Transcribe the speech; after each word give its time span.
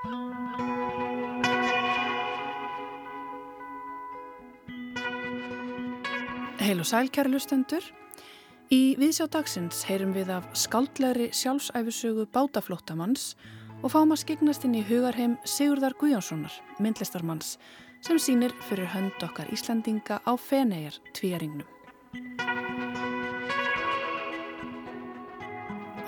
Heil 0.00 0.08
og 6.80 6.86
sæl 6.88 7.10
kæri 7.12 7.28
lustendur. 7.28 7.84
Í 8.72 8.96
viðsjá 8.96 9.26
dagsins 9.28 9.82
heyrum 9.84 10.14
við 10.16 10.32
af 10.32 10.46
skáldlegri 10.56 11.26
sjálfsæfisögu 11.36 12.24
bátaflóttamanns 12.32 13.34
og 13.82 13.92
fáum 13.92 14.16
að 14.16 14.22
skeignast 14.22 14.64
inn 14.64 14.78
í 14.80 14.86
hugarheim 14.88 15.36
Sigurðar 15.44 15.92
Guðjónssonar, 16.00 16.56
myndlistarmanns, 16.80 17.58
sem 18.00 18.16
sínir 18.16 18.56
fyrir 18.70 18.88
hönd 18.96 19.20
okkar 19.20 19.52
Íslandinga 19.52 20.24
á 20.24 20.32
Fenegar 20.40 20.96
tvíaringnum. 21.12 21.68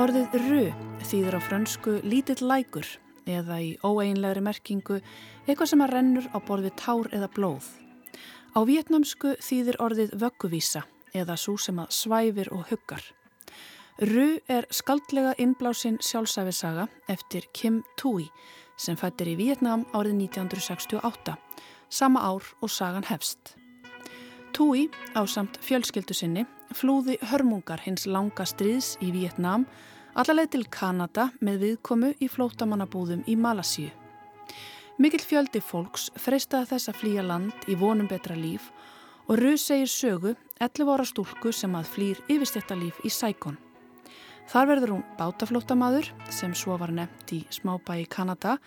Orðið 0.01 0.41
ru 0.49 0.67
þýður 1.05 1.37
á 1.37 1.41
frönsku 1.45 2.01
lítill 2.09 2.41
lækur 2.41 2.89
eða 3.27 3.61
í 3.63 3.71
óeinlegri 3.85 4.43
merkingu 4.45 5.01
eitthvað 5.47 5.71
sem 5.73 5.85
að 5.85 5.95
rennur 5.97 6.29
á 6.35 6.39
borði 6.45 6.73
tár 6.79 7.11
eða 7.15 7.31
blóð. 7.35 7.69
Á 8.53 8.61
vietnamsku 8.69 9.37
þýðir 9.41 9.81
orðið 9.81 10.15
vögguvísa 10.21 10.85
eða 11.17 11.37
svo 11.41 11.57
sem 11.61 11.79
að 11.81 11.95
svæfir 11.97 12.53
og 12.53 12.67
huggar. 12.71 13.05
Ru 14.03 14.41
er 14.49 14.67
skaldlega 14.73 15.35
innblásinn 15.39 15.99
sjálfsæfisaga 16.01 16.89
eftir 17.13 17.47
Kim 17.53 17.83
Tui 18.01 18.27
sem 18.77 18.97
fættir 18.97 19.31
í 19.33 19.37
Vietnam 19.39 19.85
árið 19.93 20.17
1968, 20.27 21.37
sama 21.93 22.23
ár 22.25 22.47
og 22.61 22.73
sagan 22.73 23.07
hefst. 23.07 23.55
Tui 24.53 24.89
á 25.17 25.25
samt 25.29 25.57
fjölskyldu 25.65 26.17
sinni 26.17 26.45
flúði 26.77 27.19
hörmungar 27.31 27.81
hins 27.85 28.05
langa 28.09 28.45
stríðs 28.49 28.97
í 29.01 29.13
Vietnam 29.15 29.67
allarleið 30.13 30.51
til 30.53 30.65
Kanada 30.73 31.31
með 31.41 31.61
viðkomu 31.67 32.13
í 32.21 32.29
flótamannabúðum 32.29 33.25
í 33.27 33.37
Malasíu. 33.39 33.91
Mikill 35.01 35.25
fjöldi 35.25 35.63
fólks 35.65 36.11
freystaði 36.21 36.69
þess 36.75 36.91
að 36.93 36.99
flýja 37.01 37.25
land 37.25 37.69
í 37.71 37.77
vonum 37.81 38.11
betra 38.11 38.37
líf 38.37 38.69
og 39.27 39.39
Ruð 39.41 39.59
segir 39.63 39.89
sögu 39.89 40.35
11 40.61 40.93
ára 40.93 41.07
stúlku 41.09 41.53
sem 41.57 41.73
að 41.79 41.89
flýr 41.95 42.21
yfirstéttalíf 42.29 43.01
í 43.07 43.11
Sækon. 43.11 43.57
Þar 44.53 44.69
verður 44.69 44.95
hún 44.97 45.07
bátaflótamaður 45.17 46.13
sem 46.31 46.53
svo 46.55 46.77
var 46.77 46.93
nefnt 46.93 47.33
í 47.33 47.41
smábæ 47.49 48.03
í 48.03 48.07
Kanada 48.11 48.59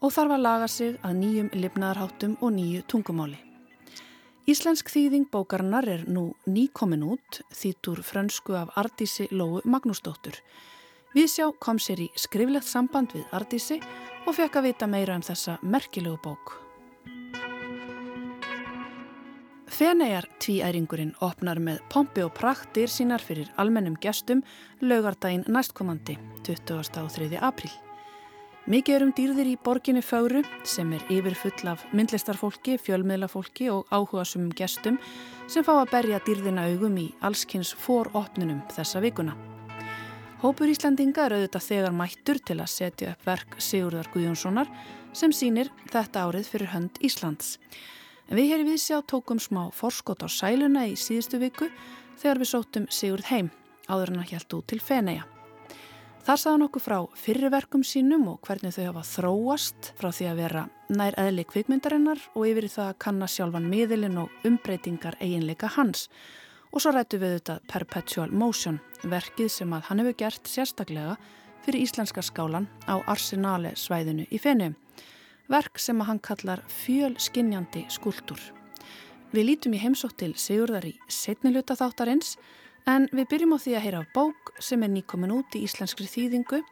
og 0.00 0.14
þarf 0.14 0.38
að 0.38 0.44
laga 0.46 0.68
sig 0.70 0.96
að 1.04 1.20
nýjum 1.20 1.52
lifnaðarháttum 1.52 2.38
og 2.40 2.56
nýju 2.56 2.86
tungumáli. 2.88 3.49
Íslensk 4.50 4.88
þýðing 4.90 5.28
bókarinnar 5.30 5.86
er 5.86 6.00
nú 6.10 6.32
nýkomin 6.50 7.04
út 7.06 7.38
þýttur 7.54 8.00
frönsku 8.02 8.56
af 8.58 8.72
Ardísi 8.80 9.28
Lóu 9.30 9.60
Magnúsdóttur. 9.62 10.40
Viðsjá 11.14 11.52
kom 11.62 11.78
sér 11.78 12.00
í 12.02 12.08
skriflegt 12.18 12.66
samband 12.66 13.12
við 13.14 13.28
Ardísi 13.36 13.78
og 14.24 14.34
fekk 14.34 14.58
að 14.58 14.66
vita 14.66 14.88
meira 14.90 15.14
um 15.14 15.22
þessa 15.22 15.54
merkilegu 15.62 16.18
bók. 16.24 16.56
Feneiar 19.70 20.26
tvíæringurinn 20.42 21.14
opnar 21.22 21.60
með 21.62 21.84
pompi 21.92 22.24
og 22.26 22.34
praktir 22.34 22.90
sínar 22.90 23.22
fyrir 23.22 23.52
almennum 23.54 23.94
gestum 24.02 24.42
laugardaginn 24.82 25.46
næstkomandi 25.46 26.18
23. 26.48 27.38
apríl. 27.38 27.70
Mikið 28.68 28.94
er 28.94 29.02
um 29.06 29.12
dýrðir 29.16 29.48
í 29.48 29.58
borginni 29.64 30.02
Fögru 30.04 30.42
sem 30.68 30.90
er 30.92 31.04
yfirfull 31.08 31.70
af 31.70 31.86
myndlistarfólki, 31.96 32.74
fjölmiðlafólki 32.76 33.70
og 33.72 33.88
áhugasumum 33.88 34.50
gestum 34.52 34.98
sem 35.48 35.64
fá 35.64 35.72
að 35.78 35.92
berja 35.94 36.18
dýrðina 36.26 36.66
augum 36.68 36.98
í 37.00 37.06
allskynns 37.24 37.72
foropnunum 37.72 38.60
þessa 38.74 39.00
vikuna. 39.00 39.32
Hópur 40.44 40.68
Íslandinga 40.68 41.24
er 41.24 41.38
auðvitað 41.38 41.66
þegar 41.70 41.96
mættur 41.96 42.42
til 42.44 42.58
að 42.60 42.70
setja 42.74 43.14
upp 43.14 43.26
verk 43.30 43.56
Sigurðar 43.64 44.12
Guðjónssonar 44.12 44.68
sem 45.16 45.32
sínir 45.32 45.72
þetta 45.88 46.28
árið 46.28 46.52
fyrir 46.52 46.72
hönd 46.74 47.00
Íslands. 47.00 47.56
En 48.28 48.36
við 48.36 48.52
hér 48.52 48.64
í 48.66 48.70
Vísjá 48.74 49.00
tókum 49.00 49.40
smá 49.40 49.70
forskot 49.72 50.20
á 50.20 50.28
sæluna 50.28 50.84
í 50.84 50.96
síðustu 51.00 51.40
viku 51.40 51.72
þegar 52.20 52.44
við 52.44 52.52
sótum 52.52 52.88
Sigurð 52.92 53.32
heim 53.32 53.52
áður 53.88 54.12
hann 54.12 54.24
að 54.24 54.34
hjælt 54.34 54.60
út 54.60 54.68
til 54.68 54.84
Feneja. 54.84 55.24
Þar 56.20 56.36
saðan 56.36 56.62
okkur 56.66 56.82
frá 56.84 56.96
fyrirverkum 57.16 57.82
sínum 57.86 58.26
og 58.28 58.42
hvernig 58.44 58.74
þau 58.76 58.90
hafa 58.90 59.02
þróast 59.08 59.86
frá 59.96 60.10
því 60.12 60.26
að 60.28 60.40
vera 60.42 60.64
nær 60.92 61.16
eðli 61.22 61.46
kvikmyndarinnar 61.48 62.20
og 62.34 62.44
yfir 62.50 62.66
það 62.68 62.90
að 62.90 62.98
kanna 63.06 63.28
sjálfan 63.30 63.68
miðilinn 63.72 64.18
og 64.20 64.44
umbreytingar 64.44 65.16
eiginleika 65.24 65.70
hans 65.78 66.10
og 66.70 66.84
svo 66.84 66.92
rættu 66.92 67.18
við 67.22 67.38
þetta 67.38 67.56
Perpetual 67.72 68.28
Motion, 68.36 68.78
verkið 69.02 69.48
sem 69.56 69.72
að 69.72 69.88
hann 69.88 70.02
hefur 70.04 70.18
gert 70.20 70.52
sérstaklega 70.52 71.16
fyrir 71.64 71.86
íslenska 71.86 72.22
skálan 72.22 72.68
á 72.84 73.00
Arsenale 73.10 73.72
svæðinu 73.80 74.28
í 74.28 74.38
fennu. 74.38 74.74
Verk 75.50 75.80
sem 75.82 75.98
að 76.04 76.12
hann 76.12 76.22
kallar 76.22 76.62
fjölskinjandi 76.84 77.86
skúldur. 77.90 78.40
Við 79.32 79.46
lítum 79.48 79.74
í 79.74 79.80
heimsótt 79.82 80.20
til 80.20 80.34
Sigurðar 80.38 80.86
í 80.86 80.94
setniluta 81.10 81.74
þáttarins 81.80 82.36
en 82.88 83.08
við 83.12 83.28
byrjum 83.32 83.56
á 83.56 83.58
því 83.60 83.76
að 83.76 83.84
heyra 83.86 84.02
af 84.04 84.12
bók 84.14 84.52
sem 84.62 84.82
er 84.82 84.92
nýkomin 84.92 85.34
út 85.34 85.56
í 85.56 85.64
íslenskri 85.66 86.08
þýðingu. 86.08 86.62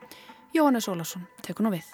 Jóhannes 0.56 0.88
Ólarsson 0.88 1.26
tekur 1.44 1.66
nú 1.66 1.74
við. 1.74 1.88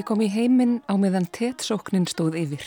Ég 0.00 0.06
kom 0.08 0.22
í 0.24 0.30
heiminn 0.32 0.78
á 0.88 0.96
meðan 0.96 1.26
tettsóknin 1.28 2.06
stóð 2.08 2.38
yfir. 2.40 2.62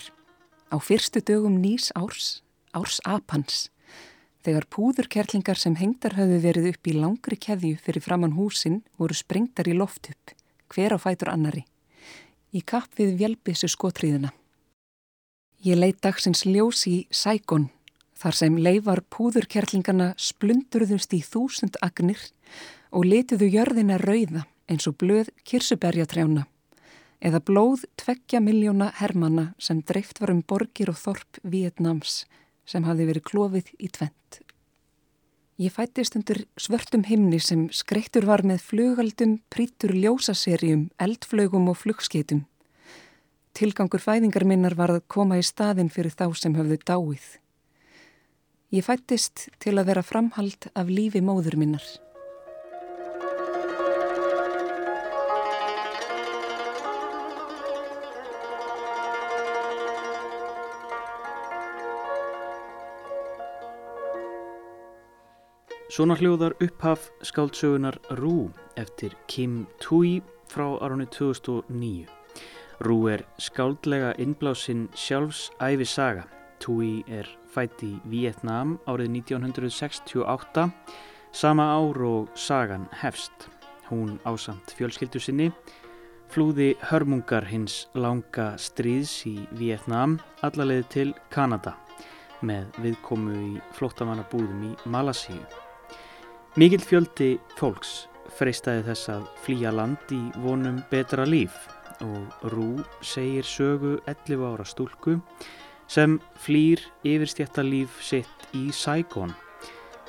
Á 0.69 0.77
fyrstu 0.77 1.17
dögum 1.25 1.55
nýs 1.63 1.88
árs, 1.97 2.44
árs 2.77 2.99
apans, 3.09 3.71
þegar 4.45 4.67
púðurkerlingar 4.69 5.57
sem 5.57 5.73
hengtar 5.79 6.13
höfðu 6.13 6.38
verið 6.44 6.67
upp 6.69 6.91
í 6.91 6.94
langri 6.94 7.39
keðju 7.41 7.79
fyrir 7.81 8.05
framann 8.05 8.35
húsin 8.38 8.83
voru 9.01 9.17
sprengtar 9.17 9.66
í 9.66 9.73
loft 9.73 10.11
upp, 10.13 10.35
hver 10.69 10.94
á 10.94 11.01
fætur 11.01 11.33
annari, 11.33 11.66
í 12.53 12.61
kapp 12.61 12.94
við 13.01 13.17
vjelbissu 13.23 13.71
skotriðina. 13.71 14.29
Ég 15.65 15.81
leitt 15.81 16.05
dagsins 16.05 16.45
ljós 16.45 16.85
í 16.85 17.07
Sækon, 17.09 17.71
þar 18.13 18.41
sem 18.44 18.61
leifar 18.61 19.01
púðurkerlingarna 19.09 20.13
splundurðust 20.21 21.17
í 21.17 21.25
þúsund 21.25 21.81
agnir 21.81 22.29
og 22.94 23.09
letuðu 23.09 23.50
jörðina 23.57 23.97
rauða 23.97 24.45
eins 24.69 24.85
og 24.85 25.01
blöð 25.01 25.33
kirsuberjatrjána 25.50 26.45
eða 27.23 27.39
blóð 27.39 27.85
tveggja 28.00 28.41
miljóna 28.44 28.91
hermana 29.00 29.53
sem 29.57 29.79
dreift 29.81 30.19
var 30.19 30.34
um 30.34 30.44
borgir 30.44 30.91
og 30.91 31.00
þorp 31.00 31.39
Vietnams 31.44 32.23
sem 32.67 32.84
hafði 32.84 33.07
verið 33.11 33.28
klófið 33.29 33.72
í 33.79 33.89
tvent. 33.91 34.41
Ég 35.62 35.72
fættist 35.72 36.17
undir 36.17 36.44
svörtum 36.57 37.03
himni 37.07 37.38
sem 37.39 37.67
skreittur 37.72 38.25
var 38.25 38.41
með 38.44 38.63
flugaldum, 38.66 39.38
prítur 39.53 39.94
ljósaserjum, 39.94 40.88
eldflögum 40.97 41.69
og 41.72 41.78
flugskeitum. 41.78 42.44
Tilgangur 43.53 44.01
fæðingar 44.01 44.47
minnar 44.50 44.73
var 44.75 44.91
að 44.95 45.06
koma 45.13 45.38
í 45.38 45.45
staðin 45.45 45.94
fyrir 45.94 46.16
þá 46.17 46.25
sem 46.35 46.56
höfðu 46.57 46.79
dáið. 46.89 47.28
Ég 48.73 48.88
fættist 48.88 49.51
til 49.62 49.78
að 49.78 49.91
vera 49.91 50.01
framhald 50.01 50.72
af 50.73 50.89
lífi 50.89 51.22
móður 51.22 51.59
minnar. 51.62 51.85
Svona 65.94 66.16
hljóðar 66.18 66.56
upphaf 66.57 67.04
skáldsögunar 67.22 68.00
Rú 68.18 68.48
eftir 68.81 69.13
Kim 69.30 69.68
Tui 69.78 70.24
frá 70.50 70.66
árunni 70.81 71.06
2009. 71.13 72.07
Rú 72.81 72.95
er 73.12 73.22
skáldlega 73.38 74.16
innblásinn 74.18 74.88
sjálfs 74.98 75.51
æfi 75.62 75.86
saga. 75.86 76.24
Tui 76.57 77.04
er 77.06 77.30
fætt 77.45 77.84
í 77.86 77.92
Vietnam 78.10 78.80
árið 78.90 79.12
1968, 79.19 80.63
sama 81.30 81.68
ár 81.78 82.01
og 82.01 82.31
sagan 82.34 82.88
hefst. 83.04 83.46
Hún 83.92 84.18
ásamt 84.25 84.74
fjölskyldu 84.74 85.22
sinni 85.22 85.51
flúði 86.34 86.72
hörmungar 86.89 87.46
hins 87.46 87.84
langa 87.94 88.56
stríðs 88.57 89.28
í 89.30 89.36
Vietnam 89.62 90.18
allarleið 90.42 90.89
til 90.89 91.13
Kanada 91.30 91.75
með 92.42 92.81
viðkomu 92.81 93.38
í 93.38 93.62
flóttamannabúðum 93.78 94.66
í 94.72 94.74
Malasíu. 94.89 95.46
Mikið 96.53 96.83
fjöldi 96.85 97.27
fólks 97.57 97.91
freystaði 98.38 98.83
þess 98.85 99.09
að 99.09 99.21
flýja 99.41 99.71
land 99.73 100.11
í 100.13 100.19
vonum 100.44 100.75
betra 100.91 101.23
líf 101.25 101.55
og 102.05 102.44
Rú 102.53 102.67
segir 103.01 103.47
sögu 103.50 103.95
11 104.05 104.44
ára 104.45 104.65
stúlku 104.69 105.15
sem 105.89 106.19
flýr 106.44 106.83
yfirstjættalíf 107.09 107.95
sitt 108.05 108.45
í 108.53 108.67
Saigon. 108.69 109.33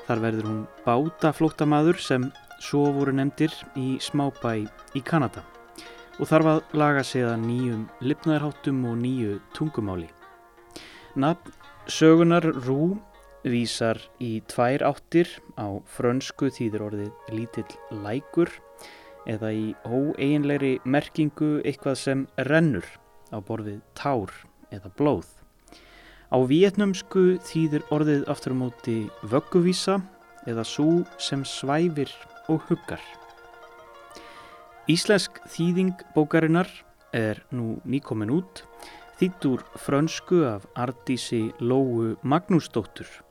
Þar 0.04 0.20
verður 0.26 0.50
hún 0.50 0.60
bátaflóttamaður 0.84 2.02
sem 2.10 2.28
svo 2.60 2.90
voru 2.92 3.16
nefndir 3.16 3.56
í 3.80 3.96
smábæ 4.04 4.68
í 4.92 5.00
Kanada 5.00 5.46
og 6.18 6.28
þarf 6.28 6.50
að 6.52 6.62
laga 6.76 7.06
að 7.24 7.40
nýjum 7.46 7.88
lipnaðarháttum 8.04 8.84
og 8.92 9.00
nýju 9.00 9.40
tungumáli. 9.56 10.12
Nafn 11.16 11.56
sögunar 11.88 12.44
Rú 12.68 12.98
vísar 13.44 14.00
í 14.22 14.38
tvær 14.48 14.84
áttir 14.88 15.28
á 15.60 15.68
frönsku 15.96 16.48
þýður 16.52 16.84
orðið 16.88 17.32
lítill 17.36 18.00
lækur 18.04 18.50
eða 19.30 19.52
í 19.52 19.66
óeinlegri 19.84 20.78
merkingu 20.84 21.58
eitthvað 21.64 21.98
sem 22.00 22.26
rennur 22.48 22.86
á 23.32 23.38
borðið 23.40 23.80
tár 23.96 24.32
eða 24.74 24.92
blóð. 24.98 25.28
Á 26.34 26.38
vietnamsku 26.50 27.38
þýðir 27.46 27.84
orðið 27.94 28.24
aftur 28.32 28.56
á 28.56 28.60
móti 28.64 28.96
vögguvísa 29.22 30.00
eða 30.50 30.64
svo 30.66 31.04
sem 31.18 31.44
svæfir 31.46 32.10
og 32.52 32.64
huggar. 32.68 33.00
Íslensk 34.90 35.38
þýðing 35.48 35.94
bókarinnar 36.16 36.68
er 37.16 37.40
nú 37.54 37.78
nýkomin 37.88 38.32
út, 38.34 38.64
þýtt 39.16 39.46
úr 39.48 39.62
frönsku 39.80 40.42
af 40.44 40.66
Ardísi 40.76 41.46
Lóu 41.62 42.18
Magnúsdóttur. 42.20 43.23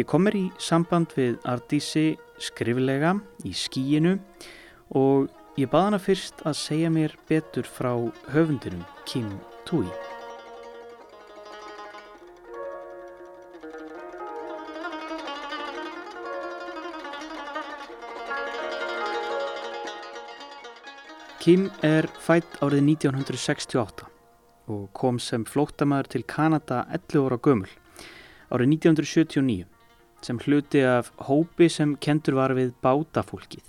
Ég 0.00 0.06
kom 0.08 0.22
mér 0.24 0.36
í 0.38 0.46
samband 0.56 1.10
við 1.12 1.34
Ardísi 1.44 2.14
skriflega 2.40 3.10
í 3.44 3.50
skíinu 3.52 4.14
og 4.96 5.26
ég 5.60 5.68
baða 5.68 5.90
hana 5.90 5.98
fyrst 6.00 6.38
að 6.48 6.54
segja 6.56 6.88
mér 6.94 7.12
betur 7.28 7.66
frá 7.68 7.90
höfundinum 8.32 8.80
Kim 9.04 9.26
Tui. 9.68 9.90
Kim 21.44 21.66
er 21.84 22.08
fætt 22.24 22.56
árið 22.64 22.86
1968 22.94 24.08
og 24.72 24.88
kom 24.96 25.20
sem 25.20 25.44
flóttamæður 25.44 26.10
til 26.16 26.24
Kanada 26.24 26.86
11 26.88 27.28
ára 27.28 27.36
gömul 27.36 27.68
árið 28.48 28.74
1979 28.78 29.68
sem 30.24 30.38
hluti 30.44 30.82
af 30.86 31.10
hópi 31.28 31.68
sem 31.70 31.96
kentur 31.96 32.36
var 32.38 32.54
við 32.56 32.74
bátafólkið. 32.84 33.66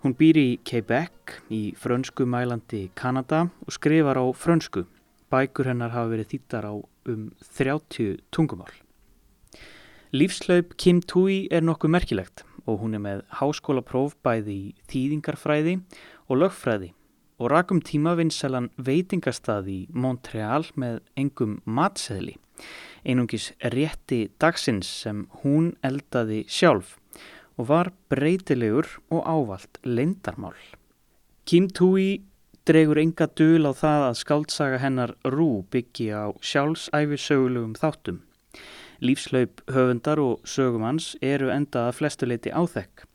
Hún 0.00 0.14
býr 0.16 0.38
í 0.40 0.48
Quebec 0.64 1.40
í 1.52 1.74
frönsku 1.76 2.24
mælandi 2.24 2.86
Kanada 2.96 3.48
og 3.66 3.74
skrifar 3.74 4.16
á 4.16 4.24
frönsku. 4.32 4.86
Bækur 5.30 5.68
hennar 5.68 5.92
hafa 5.92 6.14
verið 6.14 6.30
þýttar 6.32 6.70
á 6.70 6.74
um 7.10 7.26
30 7.58 8.16
tungumál. 8.32 8.72
Lífslaup 10.10 10.72
Kim 10.76 11.02
Tui 11.02 11.46
er 11.52 11.62
nokkuð 11.62 11.92
merkilegt 11.94 12.44
og 12.66 12.80
hún 12.82 12.96
er 12.96 13.02
með 13.04 13.20
háskólapróf 13.38 14.16
bæði 14.24 14.56
í 14.56 14.72
þýðingarfræði 14.90 15.76
og 16.28 16.40
lögfræði 16.40 16.90
og 17.40 17.52
rakum 17.52 17.80
tíma 17.80 18.16
vinselan 18.18 18.68
veitingastað 18.76 19.70
í 19.72 19.78
Montreal 19.92 20.66
með 20.76 21.00
engum 21.16 21.60
matseðli, 21.64 22.34
einungis 23.04 23.50
rétti 23.74 24.28
dagsins 24.40 24.88
sem 25.02 25.26
hún 25.42 25.74
eldaði 25.86 26.44
sjálf 26.48 26.96
og 27.60 27.68
var 27.68 27.92
breytilegur 28.12 28.88
og 29.12 29.24
ávalt 29.28 29.80
leindarmál. 29.84 30.56
Kim 31.44 31.68
Tui 31.68 32.22
dregur 32.68 33.00
enga 33.00 33.26
dul 33.36 33.66
á 33.68 33.72
það 33.74 34.06
að 34.08 34.18
skáldsaga 34.20 34.80
hennar 34.80 35.12
Rú 35.24 35.64
byggi 35.72 36.10
á 36.12 36.32
sjálfsæfisögulegum 36.40 37.74
þáttum. 37.76 38.20
Lífslaup 39.00 39.62
höfundar 39.72 40.20
og 40.20 40.44
sögumanns 40.44 41.14
eru 41.24 41.48
endað 41.52 41.88
að 41.88 41.96
flestuleiti 42.00 42.52
áþekk. 42.52 43.06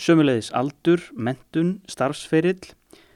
Sömulegis 0.00 0.50
aldur, 0.56 1.00
mentun, 1.16 1.80
starfsferill, 1.88 2.60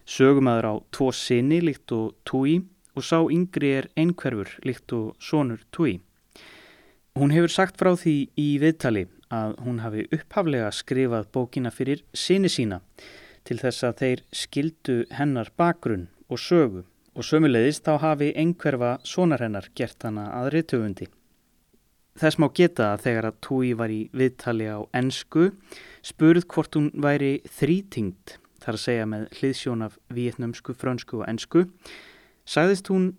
sögumæður 0.09 0.69
á 0.69 0.75
tvo 0.93 1.11
sinni 1.13 1.61
líkt 1.65 1.93
og 1.93 2.17
túi 2.29 2.63
og 2.95 3.07
sá 3.07 3.19
yngri 3.23 3.73
er 3.81 3.91
einhverfur 3.99 4.51
líkt 4.67 4.95
og 4.97 5.15
sonur 5.19 5.63
túi. 5.75 6.01
Hún 7.15 7.35
hefur 7.35 7.53
sagt 7.53 7.79
frá 7.79 7.93
því 7.95 8.17
í 8.39 8.49
viðtali 8.63 9.05
að 9.35 9.59
hún 9.67 9.83
hafi 9.83 10.07
upphaflega 10.15 10.71
skrifað 10.75 11.29
bókina 11.35 11.71
fyrir 11.75 12.03
sinni 12.15 12.51
sína 12.51 12.81
til 13.45 13.59
þess 13.61 13.85
að 13.87 14.01
þeir 14.01 14.23
skildu 14.33 14.97
hennar 15.15 15.51
bakgrunn 15.59 16.09
og 16.29 16.41
sögu 16.41 16.85
og 17.15 17.27
sömulegis 17.27 17.83
þá 17.85 17.93
hafi 18.03 18.33
einhverfa 18.35 18.97
sonar 19.07 19.45
hennar 19.45 19.69
gert 19.79 20.03
hana 20.03 20.31
að 20.35 20.51
ritugundi. 20.57 21.07
Þess 22.19 22.39
má 22.39 22.47
geta 22.55 22.93
að 22.95 23.05
þegar 23.09 23.29
að 23.31 23.39
Túi 23.43 23.71
var 23.75 23.91
í 23.91 24.01
viðtali 24.15 24.67
á 24.71 24.79
ennsku 24.95 25.49
spurð 26.07 26.47
hvort 26.47 26.77
hún 26.79 26.93
væri 26.95 27.41
þrítingt, 27.57 28.37
þar 28.63 28.79
að 28.79 28.85
segja 28.85 29.07
með 29.11 29.25
hliðsjón 29.39 29.87
af 29.87 29.97
vietnamsku, 30.15 30.77
frönsku 30.79 31.23
og 31.23 31.27
ennsku, 31.31 31.65
sagðist 32.45 32.91
hún 32.93 33.11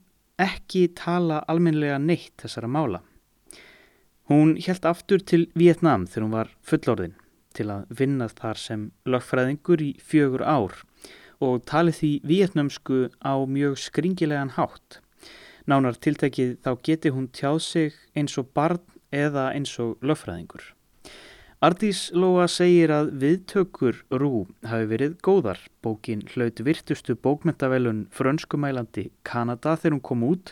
ekki 0.41 0.87
tala 0.97 1.41
almenlega 1.47 1.99
neitt 2.01 2.33
þessara 2.41 2.69
mála. 2.69 3.01
Hún 4.29 4.55
helt 4.57 4.85
aftur 4.89 5.21
til 5.21 5.45
Vietnam 5.53 6.07
þegar 6.09 6.25
hún 6.25 6.35
var 6.35 6.51
fullorðin 6.65 7.15
til 7.55 7.69
að 7.71 7.85
vinna 7.99 8.27
þar 8.27 8.59
sem 8.59 8.85
lögfræðingur 9.07 9.83
í 9.85 9.91
fjögur 10.01 10.43
ár 10.43 10.81
og 11.43 11.63
talið 11.69 11.99
því 11.99 12.11
vietnamsku 12.31 12.99
á 13.21 13.33
mjög 13.45 13.77
skringilegan 13.79 14.55
hátt. 14.55 14.99
Nánar 15.65 15.97
tiltekið 15.97 16.57
þá 16.65 16.71
geti 16.85 17.11
hún 17.13 17.29
tjáð 17.33 17.59
sig 17.65 17.99
eins 18.15 18.37
og 18.41 18.51
barn 18.53 18.81
eða 19.13 19.51
eins 19.53 19.73
og 19.81 19.97
löffræðingur. 20.01 20.73
Ardís 21.63 22.09
Lóa 22.11 22.49
segir 22.51 22.91
að 22.91 23.13
viðtökur 23.21 24.01
Rú 24.11 24.41
hafi 24.67 24.89
verið 24.89 25.13
góðar. 25.23 25.61
Bókin 25.79 26.25
hlaut 26.33 26.59
virtustu 26.59 27.15
bókmentavelun 27.15 28.01
frönskumælandi 28.11 29.05
Kanada 29.23 29.77
þegar 29.79 29.95
hún 29.95 30.03
kom 30.03 30.25
út. 30.27 30.51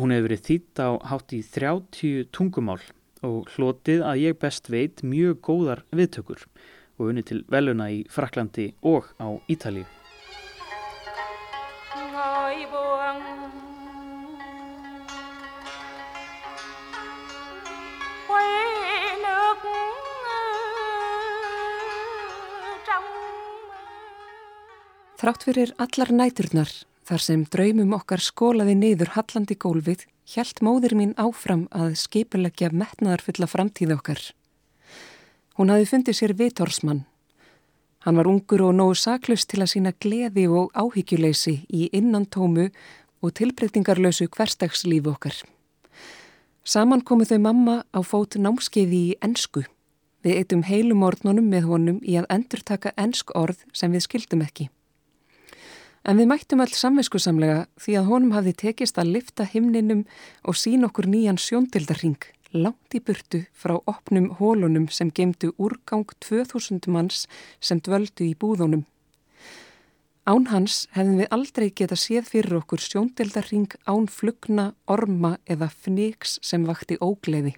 Hún 0.00 0.14
hefur 0.14 0.30
verið 0.30 0.46
þýtt 0.48 0.80
á 0.80 0.90
hátt 1.12 1.36
í 1.36 1.42
30 1.44 2.32
tungumál 2.32 2.80
og 3.20 3.52
hlotið 3.58 4.06
að 4.08 4.24
ég 4.24 4.40
best 4.40 4.72
veit 4.72 5.04
mjög 5.04 5.42
góðar 5.44 5.84
viðtökur 5.92 6.48
og 6.96 7.12
unni 7.12 7.28
til 7.28 7.44
veluna 7.52 7.92
í 7.92 8.02
Fraklandi 8.08 8.70
og 8.88 9.12
á 9.20 9.28
Ítalíu. 9.52 9.97
Þrátt 25.28 25.44
fyrir 25.44 25.70
allar 25.76 26.08
næturnar, 26.08 26.70
þar 27.04 27.20
sem 27.20 27.40
draumum 27.52 27.90
okkar 27.92 28.22
skólaði 28.24 28.72
neyður 28.80 29.10
hallandi 29.12 29.58
gólfið, 29.60 30.06
hjælt 30.24 30.62
móðir 30.64 30.94
mín 30.96 31.10
áfram 31.20 31.66
að 31.68 31.98
skipulegja 32.00 32.70
metnaðarfulla 32.72 33.44
framtíð 33.52 33.92
okkar. 33.98 34.22
Hún 35.60 35.68
hafi 35.68 35.84
fundið 35.90 36.16
sér 36.16 36.32
vitorsmann. 36.38 37.02
Hann 38.06 38.16
var 38.16 38.30
ungur 38.32 38.64
og 38.70 38.72
nógu 38.78 38.94
saklust 38.96 39.50
til 39.52 39.60
að 39.60 39.74
sína 39.74 39.92
gleði 40.00 40.46
og 40.48 40.72
áhyggjuleysi 40.72 41.58
í 41.68 41.90
innantómu 42.00 42.70
og 43.20 43.36
tilbreytingarlausu 43.36 44.30
hverstagslífu 44.32 45.12
okkar. 45.12 45.36
Saman 46.64 47.04
komu 47.04 47.28
þau 47.28 47.36
mamma 47.50 47.76
á 47.92 48.00
fót 48.00 48.40
námskeiði 48.40 49.02
í 49.10 49.20
ensku. 49.20 49.66
Við 50.24 50.40
eitum 50.40 50.64
heilum 50.64 51.04
orðnunum 51.04 51.52
með 51.52 51.68
honum 51.68 52.00
í 52.00 52.16
að 52.16 52.32
endurtaka 52.32 52.96
ensk 52.96 53.36
orð 53.36 53.60
sem 53.76 53.92
við 53.92 54.08
skildum 54.08 54.48
ekki. 54.48 54.70
En 56.06 56.18
við 56.20 56.30
mættum 56.30 56.62
all 56.62 56.72
samviskusamlega 56.72 57.66
því 57.80 57.98
að 57.98 58.10
honum 58.12 58.34
hafði 58.36 58.54
tekist 58.62 58.98
að 58.98 59.14
lifta 59.16 59.46
himninum 59.48 60.04
og 60.44 60.56
sín 60.56 60.86
okkur 60.86 61.08
nýjan 61.10 61.40
sjóndildarring 61.42 62.20
langt 62.52 62.94
í 62.96 63.00
burtu 63.04 63.42
frá 63.52 63.76
opnum 63.86 64.30
hólunum 64.38 64.88
sem 64.88 65.10
gemdu 65.12 65.52
úrgang 65.58 66.08
2000 66.24 66.88
manns 66.88 67.26
sem 67.60 67.80
dvöldu 67.80 68.24
í 68.24 68.34
búðunum. 68.34 68.86
Án 70.28 70.48
hans 70.52 70.86
hefðum 70.92 71.22
við 71.22 71.30
aldrei 71.32 71.68
geta 71.72 71.96
séð 71.96 72.28
fyrir 72.28 72.58
okkur 72.60 72.82
sjóndildarring 72.84 73.72
án 73.88 74.08
flugna, 74.12 74.74
orma 74.86 75.38
eða 75.48 75.70
fniks 75.72 76.36
sem 76.44 76.66
vakti 76.68 76.98
ógleði. 77.00 77.54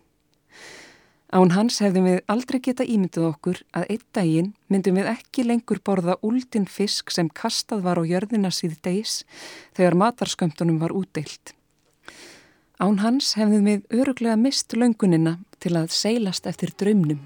Án 1.30 1.52
hans 1.54 1.76
hefðum 1.78 2.08
við 2.08 2.16
aldrei 2.32 2.56
geta 2.58 2.82
ímyndið 2.82 3.24
okkur 3.28 3.58
að 3.78 3.84
einn 3.94 4.06
daginn 4.16 4.48
myndum 4.66 4.96
við 4.98 5.10
ekki 5.12 5.44
lengur 5.46 5.78
borða 5.86 6.16
úldin 6.26 6.66
fisk 6.66 7.14
sem 7.14 7.28
kastað 7.30 7.84
var 7.84 8.00
á 8.02 8.04
jörðina 8.08 8.50
síð 8.50 8.74
deis 8.82 9.20
þegar 9.78 9.94
matarskömmtunum 10.02 10.80
var 10.82 10.90
útdeilt. 10.90 11.54
Án 12.82 12.98
hans 13.04 13.36
hefðum 13.38 13.70
við 13.70 13.86
öruglega 13.94 14.34
mist 14.42 14.74
löngunina 14.74 15.36
til 15.62 15.76
að 15.78 15.94
seilast 15.94 16.50
eftir 16.50 16.74
draumnum. 16.74 17.22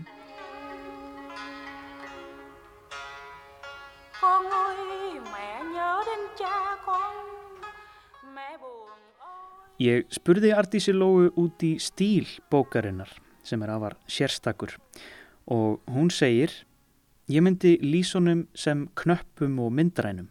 Ég 9.80 10.04
spurði 10.12 10.52
Artísi 10.52 10.92
Lóu 10.92 11.30
út 11.40 11.64
í 11.64 11.78
stíl 11.80 12.28
bókarinnar 12.52 13.24
sem 13.44 13.62
er 13.62 13.76
afar 13.76 13.98
sérstakur 14.08 14.76
og 15.46 15.80
hún 15.92 16.10
segir 16.10 16.64
Ég 17.24 17.40
myndi 17.40 17.78
lísunum 17.80 18.42
sem 18.54 18.88
knöppum 19.00 19.58
og 19.58 19.72
myndrænum. 19.72 20.28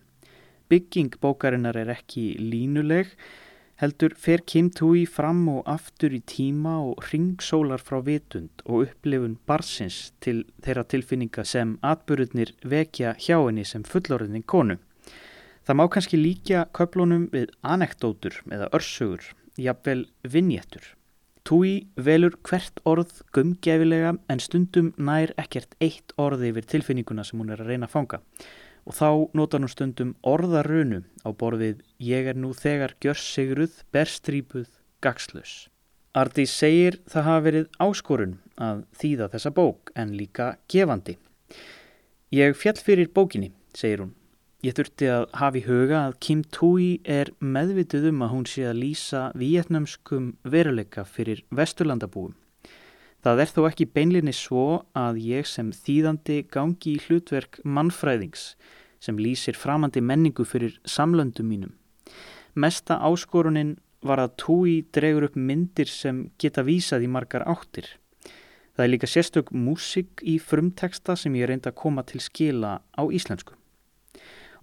Bygging 0.70 1.16
bókarinnar 1.18 1.76
er 1.76 1.90
ekki 1.90 2.36
línuleg, 2.38 3.08
heldur 3.82 4.14
fer 4.14 4.44
Kim 4.46 4.70
Tui 4.70 5.08
fram 5.10 5.42
og 5.50 5.64
aftur 5.66 6.14
í 6.14 6.22
tíma 6.22 6.76
og 6.86 7.02
ringsólar 7.10 7.82
frá 7.82 7.98
vitund 8.06 8.62
og 8.68 8.86
upplifun 8.86 9.40
barsins 9.50 10.14
til 10.22 10.46
þeirra 10.62 10.86
tilfinninga 10.86 11.44
sem 11.44 11.80
atbyrðunir 11.82 12.54
vekja 12.62 13.18
hjá 13.18 13.40
henni 13.42 13.66
sem 13.66 13.82
fullorðinni 13.82 14.46
konu. 14.46 14.78
Það 15.66 15.80
má 15.80 15.86
kannski 15.90 16.22
líka 16.22 16.68
köplunum 16.78 17.26
við 17.34 17.58
anekdótur 17.66 18.44
eða 18.52 18.70
örsugur, 18.70 19.34
jafnvel 19.58 20.12
vinnjættur. 20.22 20.94
Túi 21.44 21.90
velur 22.00 22.38
hvert 22.48 22.78
orð 22.88 23.18
gumgefilega 23.36 24.14
en 24.32 24.40
stundum 24.40 24.94
nær 24.96 25.34
ekkert 25.42 25.76
eitt 25.84 26.14
orði 26.16 26.54
yfir 26.54 26.70
tilfinninguna 26.72 27.26
sem 27.28 27.42
hún 27.42 27.52
er 27.52 27.60
að 27.60 27.74
reyna 27.74 27.90
að 27.90 27.96
fanga 27.98 28.20
og 28.88 28.96
þá 28.96 29.10
notar 29.36 29.64
hún 29.64 29.72
stundum 29.72 30.16
orðarunu 30.28 31.02
á 31.28 31.30
borðið 31.36 31.84
ég 32.04 32.32
er 32.32 32.40
nú 32.40 32.54
þegar 32.56 32.96
gjörsigruð, 33.04 33.76
berstrýpuð, 33.96 34.68
gagslus. 35.04 35.68
Ardi 36.16 36.46
segir 36.48 37.00
það 37.12 37.28
hafa 37.28 37.46
verið 37.48 37.70
áskorun 37.82 38.36
að 38.62 38.84
þýða 39.00 39.30
þessa 39.36 39.54
bók 39.56 39.94
en 40.00 40.16
líka 40.16 40.50
gefandi. 40.72 41.18
Ég 42.34 42.56
fjall 42.60 42.80
fyrir 42.80 43.12
bókinni, 43.12 43.52
segir 43.76 44.06
hún. 44.06 44.14
Ég 44.64 44.72
þurfti 44.78 45.08
að 45.12 45.26
hafa 45.36 45.60
í 45.60 45.62
huga 45.66 45.98
að 46.08 46.14
Kim 46.24 46.42
Tui 46.56 46.86
er 47.04 47.34
meðvitið 47.44 48.06
um 48.14 48.22
að 48.24 48.30
hún 48.32 48.44
sé 48.48 48.62
að 48.64 48.78
lýsa 48.80 49.24
vietnamskum 49.36 50.30
veruleika 50.48 51.04
fyrir 51.04 51.42
vesturlandabúum. 51.52 52.32
Það 53.28 53.42
er 53.44 53.50
þó 53.52 53.60
ekki 53.68 53.90
beinlinni 53.92 54.32
svo 54.32 54.86
að 54.96 55.20
ég 55.20 55.50
sem 55.52 55.74
þýðandi 55.76 56.38
gangi 56.54 56.94
í 56.94 57.02
hlutverk 57.04 57.60
mannfræðings 57.68 58.54
sem 59.04 59.20
lýsir 59.20 59.60
framandi 59.60 60.00
menningu 60.00 60.46
fyrir 60.48 60.78
samlöndum 60.88 61.50
mínum. 61.52 61.74
Mesta 62.56 63.02
áskorunin 63.04 63.74
var 64.00 64.22
að 64.24 64.38
Tui 64.46 64.78
dregur 64.96 65.28
upp 65.28 65.36
myndir 65.36 65.92
sem 65.92 66.30
geta 66.40 66.64
vísað 66.64 67.04
í 67.04 67.10
margar 67.12 67.44
áttir. 67.52 67.90
Það 68.80 68.86
er 68.86 68.94
líka 68.96 69.12
sérstök 69.12 69.52
músik 69.52 70.24
í 70.24 70.38
frumteksta 70.40 71.18
sem 71.20 71.36
ég 71.36 71.52
reynda 71.52 71.76
að 71.76 71.82
koma 71.84 72.08
til 72.08 72.24
skila 72.24 72.78
á 72.80 73.04
íslensku. 73.12 73.60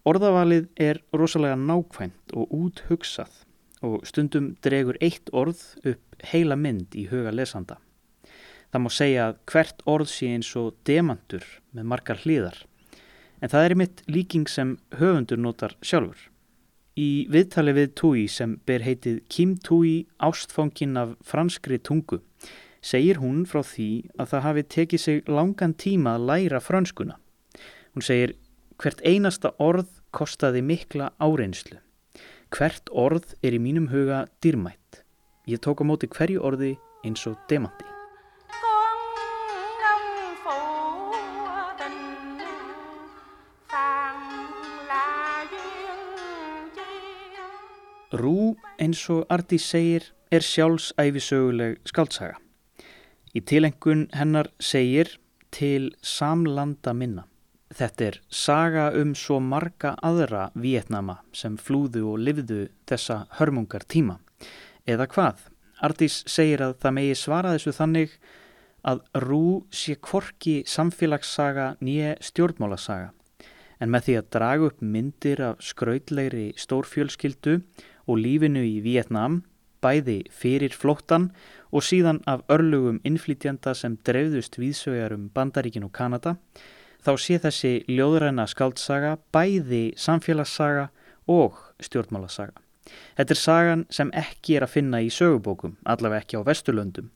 Orðavalið 0.09 0.71
er 0.81 1.03
rosalega 1.13 1.59
nákvæmt 1.61 2.33
og 2.33 2.53
úthugsað 2.57 3.43
og 3.85 4.07
stundum 4.09 4.55
dregur 4.65 4.97
eitt 5.05 5.29
orð 5.37 5.61
upp 5.85 6.25
heila 6.33 6.57
mynd 6.57 6.97
í 6.97 7.07
huga 7.11 7.33
lesanda. 7.35 7.77
Það 8.71 8.83
má 8.85 8.91
segja 8.95 9.27
að 9.29 9.39
hvert 9.51 9.85
orð 9.85 10.11
sé 10.13 10.31
eins 10.33 10.51
og 10.57 10.75
demantur 10.89 11.45
með 11.77 11.89
margar 11.93 12.21
hlýðar, 12.23 12.57
en 13.41 13.53
það 13.53 13.67
er 13.67 13.77
mitt 13.83 14.03
líking 14.09 14.49
sem 14.49 14.77
höfundur 15.01 15.41
notar 15.41 15.77
sjálfur. 15.83 16.29
Í 16.97 17.27
viðtali 17.33 17.75
við 17.77 17.93
Túi 17.97 18.25
sem 18.29 18.57
ber 18.67 18.85
heitið 18.85 19.21
Kim 19.29 19.57
Túi 19.57 20.07
ástfóngin 20.21 20.99
af 21.01 21.17
franskri 21.25 21.79
tungu 21.79 22.21
segir 22.81 23.21
hún 23.21 23.45
frá 23.49 23.61
því 23.65 23.91
að 24.17 24.33
það 24.33 24.45
hafi 24.47 24.65
tekið 24.75 25.03
sig 25.05 25.29
langan 25.29 25.75
tíma 25.77 26.17
að 26.17 26.27
læra 26.31 26.61
franskuna. 26.65 27.19
Hún 27.95 28.05
segir 28.05 28.35
Hvert 28.81 29.03
einasta 29.05 29.51
orð 29.61 29.91
kostaði 30.17 30.63
mikla 30.65 31.11
áreinslu. 31.21 31.77
Hvert 32.49 32.89
orð 32.89 33.35
er 33.45 33.53
í 33.53 33.61
mínum 33.61 33.91
huga 33.93 34.23
dýrmætt. 34.41 35.03
Ég 35.45 35.61
tók 35.61 35.83
á 35.83 35.85
móti 35.85 36.09
hverju 36.09 36.41
orði 36.41 36.79
eins 37.05 37.27
og 37.29 37.37
demanti. 37.51 37.85
Rú, 48.17 48.57
eins 48.81 49.05
og 49.13 49.27
Arti 49.29 49.61
segir, 49.61 50.09
er 50.33 50.41
sjálfsæfisöguleg 50.41 51.77
skaldsaga. 51.85 52.41
Í 53.37 53.45
tilengun 53.45 54.09
hennar 54.17 54.49
segir 54.59 55.19
til 55.53 55.93
samlanda 56.03 56.97
minna. 56.97 57.30
Þetta 57.71 58.05
er 58.05 58.17
saga 58.35 58.89
um 58.99 59.13
svo 59.15 59.37
marga 59.39 59.93
aðra 60.03 60.49
Vietnama 60.59 61.21
sem 61.33 61.55
flúðu 61.55 62.03
og 62.11 62.19
livðu 62.19 62.65
þessa 62.91 63.23
hörmungar 63.39 63.85
tíma. 63.87 64.17
Eða 64.91 65.07
hvað? 65.13 65.45
Artís 65.81 66.21
segir 66.27 66.65
að 66.65 66.75
það 66.83 66.97
megi 66.97 67.19
svara 67.21 67.53
þessu 67.55 67.75
þannig 67.77 68.17
að 68.91 69.05
Rú 69.23 69.45
sé 69.71 69.95
kvorki 70.03 70.65
samfélagssaga 70.67 71.77
nýje 71.85 72.17
stjórnmálasaga. 72.27 73.13
En 73.81 73.93
með 73.93 74.07
því 74.07 74.17
að 74.19 74.33
draga 74.35 74.67
upp 74.69 74.83
myndir 74.83 75.45
af 75.45 75.63
skrautlegri 75.65 76.49
stórfjölskyldu 76.59 77.61
og 78.11 78.21
lífinu 78.21 78.65
í 78.67 78.81
Vietnam, 78.85 79.45
bæði 79.81 80.25
fyrir 80.35 80.75
flóttan 80.77 81.31
og 81.71 81.87
síðan 81.87 82.21
af 82.29 82.43
örlugum 82.53 82.99
innflytjanda 83.07 83.73
sem 83.79 83.95
drefðust 84.05 84.59
viðsögjar 84.61 85.15
um 85.17 85.31
Bandaríkin 85.33 85.87
og 85.87 85.95
Kanada, 85.97 86.35
þá 87.05 87.13
sé 87.19 87.39
þessi 87.43 87.73
ljóðræna 87.89 88.47
skaldsaga 88.51 89.17
bæði 89.35 89.85
samfélagssaga 90.01 90.89
og 91.31 91.59
stjórnmálasaga. 91.85 92.57
Þetta 93.17 93.35
er 93.35 93.41
sagan 93.41 93.87
sem 93.93 94.11
ekki 94.17 94.59
er 94.59 94.67
að 94.67 94.75
finna 94.75 95.01
í 95.05 95.11
sögubókum, 95.15 95.77
allavega 95.85 96.25
ekki 96.25 96.41
á 96.41 96.47
Vesturlöndum. 96.49 97.11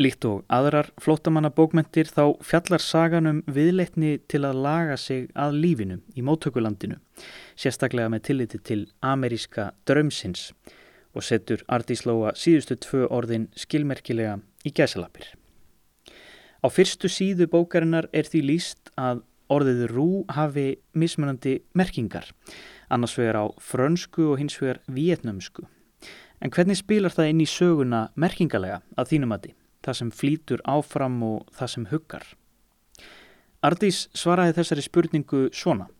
Líkt 0.00 0.24
og 0.26 0.42
aðrar 0.50 0.88
flótamannabókmentir 0.98 2.08
þá 2.10 2.34
fjallar 2.42 2.82
saganum 2.82 3.44
viðleitni 3.46 4.16
til 4.26 4.42
að 4.42 4.62
laga 4.64 4.96
sig 4.98 5.28
að 5.38 5.60
lífinu 5.62 6.00
í 6.18 6.24
móttökulandinu, 6.26 6.98
sérstaklega 7.54 8.10
með 8.10 8.24
tilliti 8.30 8.58
til 8.58 8.80
ameríska 9.06 9.70
drömsins 9.86 10.50
og 11.14 11.22
setur 11.22 11.62
Artíslóa 11.70 12.34
síðustu 12.34 12.80
tvö 12.82 13.06
orðin 13.06 13.46
skilmerkilega 13.54 14.40
í 14.66 14.74
gæsalapir. 14.74 15.30
Á 16.64 16.72
fyrstu 16.72 17.10
síðu 17.12 17.44
bókarinnar 17.52 18.06
er 18.16 18.24
því 18.24 18.40
líst 18.48 18.88
að 18.96 19.18
orðið 19.52 19.82
rú 19.90 20.08
hafi 20.32 20.78
mismunandi 20.96 21.58
merkingar, 21.76 22.30
annars 22.88 23.18
vegar 23.20 23.36
á 23.36 23.44
frönsku 23.60 24.30
og 24.32 24.38
hins 24.40 24.56
vegar 24.56 24.80
vietnamsku. 24.88 25.66
En 26.40 26.48
hvernig 26.48 26.80
spilar 26.80 27.12
það 27.12 27.28
inn 27.34 27.42
í 27.44 27.48
söguna 27.48 28.00
merkingalega 28.16 28.80
að 28.96 29.12
þínum 29.12 29.36
aði, 29.36 29.52
það 29.84 29.98
sem 30.00 30.14
flýtur 30.22 30.64
áfram 30.64 31.20
og 31.28 31.52
það 31.52 31.72
sem 31.74 31.86
huggar? 31.92 32.24
Ardís 33.60 34.00
svaraði 34.16 34.56
þessari 34.56 34.86
spurningu 34.88 35.42
svona. 35.52 35.90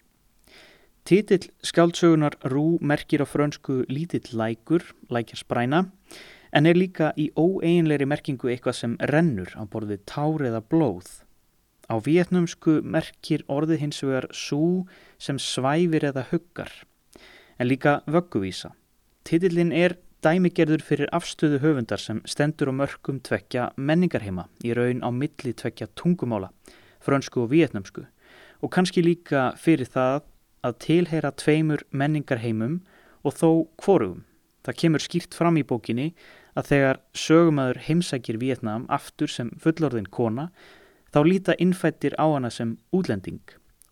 Títill 1.04 1.50
skáldsögunar 1.61 2.38
rú 2.49 2.78
merkir 2.80 3.21
á 3.21 3.28
frönsku 3.28 3.83
lítill 3.92 4.33
lækur, 4.33 4.80
lækjar 5.12 5.44
spræna, 5.44 5.85
en 6.54 6.68
er 6.70 6.78
líka 6.78 7.11
í 7.18 7.30
óeinleiri 7.34 8.06
merkingu 8.06 8.50
eitthvað 8.52 8.78
sem 8.78 8.96
rennur 9.11 9.50
á 9.58 9.66
borðið 9.66 10.04
tár 10.06 10.44
eða 10.46 10.62
blóð. 10.62 11.11
Á 11.90 11.99
vietnumsku 12.00 12.78
merkir 12.80 13.42
orðið 13.50 13.82
hins 13.82 14.00
vegar 14.06 14.28
sú 14.32 14.87
sem 15.18 15.38
svæfir 15.42 16.06
eða 16.12 16.25
huggar, 16.30 16.70
en 17.58 17.68
líka 17.68 18.00
vögguvísa. 18.06 18.73
Titillin 19.26 19.73
er 19.73 19.99
dæmigerður 20.25 20.80
fyrir 20.84 21.11
afstöðu 21.12 21.58
höfundar 21.61 22.00
sem 22.00 22.23
stendur 22.25 22.70
á 22.73 22.75
mörgum 22.78 23.18
tvekja 23.20 23.73
menningarheima 23.76 24.46
í 24.64 24.73
raun 24.76 25.02
á 25.04 25.11
milli 25.12 25.52
tvekja 25.52 25.90
tungumála, 25.99 26.49
frönsku 27.04 27.44
og 27.44 27.50
vietnumsku, 27.52 28.06
og 28.62 28.73
kannski 28.73 29.04
líka 29.04 29.50
fyrir 29.61 29.90
það 29.90 30.23
að 30.64 30.78
tilheyra 30.87 31.34
tveimur 31.37 31.84
menningarheimum 31.92 32.78
og 33.25 33.37
þó 33.37 33.50
hvorugum. 33.82 34.25
Það 34.64 34.78
kemur 34.80 35.04
skýrt 35.04 35.37
fram 35.37 35.58
í 35.61 35.66
bókinni 35.68 36.14
að 36.54 36.70
þegar 36.70 37.00
sögumæður 37.18 37.82
heimsækir 37.88 38.38
Vietnam 38.42 38.87
aftur 38.92 39.30
sem 39.30 39.50
fullorðin 39.61 40.11
kona 40.11 40.50
þá 41.14 41.20
líta 41.26 41.58
innfættir 41.58 42.16
á 42.18 42.26
hana 42.26 42.50
sem 42.50 42.76
útlending 42.94 43.42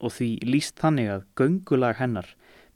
og 0.02 0.14
því 0.16 0.30
líst 0.46 0.80
þannig 0.82 1.10
að 1.12 1.26
göngulag 1.38 1.98
hennar 2.00 2.28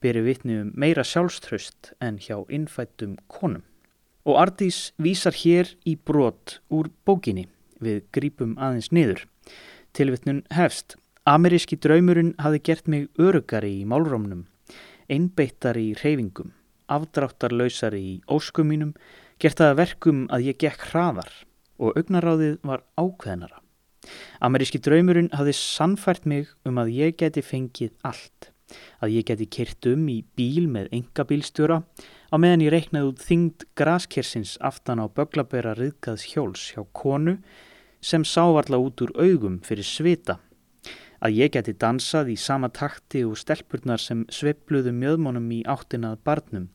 beri 0.03 0.23
vitni 0.23 0.61
um 0.61 0.73
meira 0.79 1.05
sjálfströst 1.07 1.93
en 2.01 2.21
hjá 2.23 2.45
innfættum 2.53 3.17
konum. 3.27 3.65
Og 4.27 4.39
Ardís 4.43 4.93
vísar 4.99 5.35
hér 5.35 5.73
í 5.87 5.97
brot 5.97 6.61
úr 6.71 6.91
bókinni 7.07 7.47
við 7.83 8.05
grípum 8.15 8.57
aðeins 8.59 8.93
niður. 8.93 9.25
Tilvittnun 9.97 10.45
hefst. 10.55 10.97
Ameríski 11.27 11.79
draumurinn 11.83 12.35
hafi 12.39 12.61
gert 12.63 12.87
mig 12.87 13.09
örugari 13.19 13.81
í 13.81 13.87
málrómnum, 13.89 14.45
einbeittari 15.11 15.89
í 15.91 15.97
reyfingum, 15.99 16.53
afdráttarlausari 16.87 17.99
í 17.99 18.13
óskum 18.31 18.71
mínum, 18.71 18.93
gert 19.43 19.61
það 19.61 19.79
verkum 19.81 20.25
að 20.33 20.51
ég 20.51 20.59
gekk 20.63 20.91
hraðar 20.91 21.33
og 21.77 21.97
augnaráðið 22.01 22.59
var 22.65 22.85
ákveðnara. 22.97 23.61
Ameríski 24.41 24.81
draumurinn 24.81 25.33
hafði 25.35 25.55
sannfært 25.59 26.29
mig 26.29 26.53
um 26.69 26.79
að 26.81 26.93
ég 26.97 27.17
geti 27.21 27.43
fengið 27.45 27.93
allt. 28.07 28.53
Að 29.03 29.19
ég 29.19 29.27
geti 29.29 29.47
kyrt 29.51 29.87
um 29.91 30.07
í 30.11 30.23
bíl 30.39 30.67
með 30.71 30.89
engabílstjóra 30.97 31.83
á 32.33 32.37
meðan 32.41 32.65
ég 32.65 32.73
reiknaði 32.75 33.13
út 33.13 33.23
þyngd 33.23 33.67
graskersins 33.79 34.57
aftan 34.65 35.03
á 35.03 35.07
böglabera 35.07 35.77
riðkaðs 35.79 36.27
hjóls 36.33 36.65
hjá 36.75 36.83
konu 36.97 37.37
sem 38.03 38.25
sávarla 38.27 38.81
út 38.83 39.05
úr 39.05 39.15
augum 39.15 39.61
fyrir 39.67 39.87
svita. 39.87 40.41
Að 41.23 41.39
ég 41.41 41.55
geti 41.55 41.77
dansað 41.79 42.33
í 42.35 42.37
sama 42.41 42.69
takti 42.69 43.23
og 43.25 43.39
stelpurnar 43.41 44.03
sem 44.03 44.27
sveipluðu 44.33 44.93
mjöðmónum 44.97 45.47
í 45.55 45.63
áttinað 45.67 46.19
barnum 46.27 46.69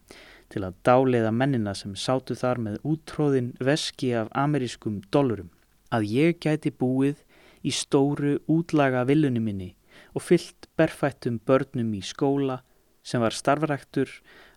til 0.51 0.65
að 0.67 0.77
dáleiða 0.85 1.31
mennina 1.31 1.73
sem 1.77 1.95
sátu 1.95 2.35
þar 2.37 2.59
með 2.65 2.79
útróðin 2.87 3.51
veski 3.63 4.11
af 4.19 4.31
amerískum 4.37 5.01
dollurum. 5.13 5.51
Að 5.91 6.07
ég 6.11 6.39
gæti 6.43 6.71
búið 6.71 7.23
í 7.63 7.71
stóru 7.75 8.37
útlaga 8.51 9.05
villunni 9.07 9.41
minni 9.43 9.69
og 10.15 10.25
fyllt 10.25 10.67
berfættum 10.79 11.39
börnum 11.47 11.93
í 11.95 12.01
skóla 12.03 12.61
sem 13.03 13.21
var 13.23 13.35
starfaræktur 13.35 14.09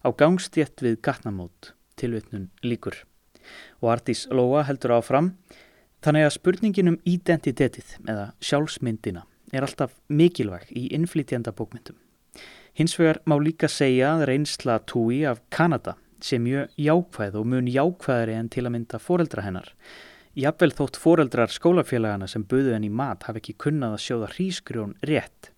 á 0.05 0.09
gangstjett 0.13 0.83
við 0.85 1.01
gatnamót, 1.05 1.73
tilvitnun 1.97 2.51
líkur. 2.63 2.97
Og 3.81 3.93
Artís 3.95 4.27
Lóa 4.33 4.65
heldur 4.69 4.97
áfram, 4.99 5.35
þannig 6.05 6.27
að 6.27 6.37
spurningin 6.39 6.93
um 6.95 7.01
identitetið 7.09 7.97
eða 8.05 8.33
sjálfsmyndina 8.45 9.25
er 9.55 9.67
alltaf 9.67 9.95
mikilvæg 10.09 10.73
í 10.75 10.89
innflytjanda 10.97 11.55
bókmyndum. 11.57 11.97
Hins 12.75 12.97
vegar 12.99 13.21
má 13.23 13.37
líka 13.39 13.69
segja 13.71 14.17
að 14.17 14.25
reynsla 14.33 14.81
Túi 14.83 15.21
af 15.31 15.39
Kanada 15.55 15.95
sé 16.19 16.41
mjög 16.43 16.73
jákvæð 16.75 17.37
og 17.39 17.47
mun 17.47 17.69
jákvæðari 17.71 18.35
en 18.35 18.49
til 18.51 18.65
að 18.67 18.75
mynda 18.75 18.99
foreldra 18.99 19.45
hennar. 19.47 19.69
Jafnvel 20.35 20.75
þótt 20.75 20.99
foreldrar 20.99 21.55
skólafélagana 21.55 22.27
sem 22.27 22.43
buðu 22.43 22.75
henni 22.75 22.91
mat 22.91 23.29
hafi 23.29 23.45
ekki 23.45 23.55
kunnað 23.63 23.95
að 23.95 24.05
sjóða 24.09 24.33
hrísgrjón 24.33 24.97
rétt. 25.07 25.53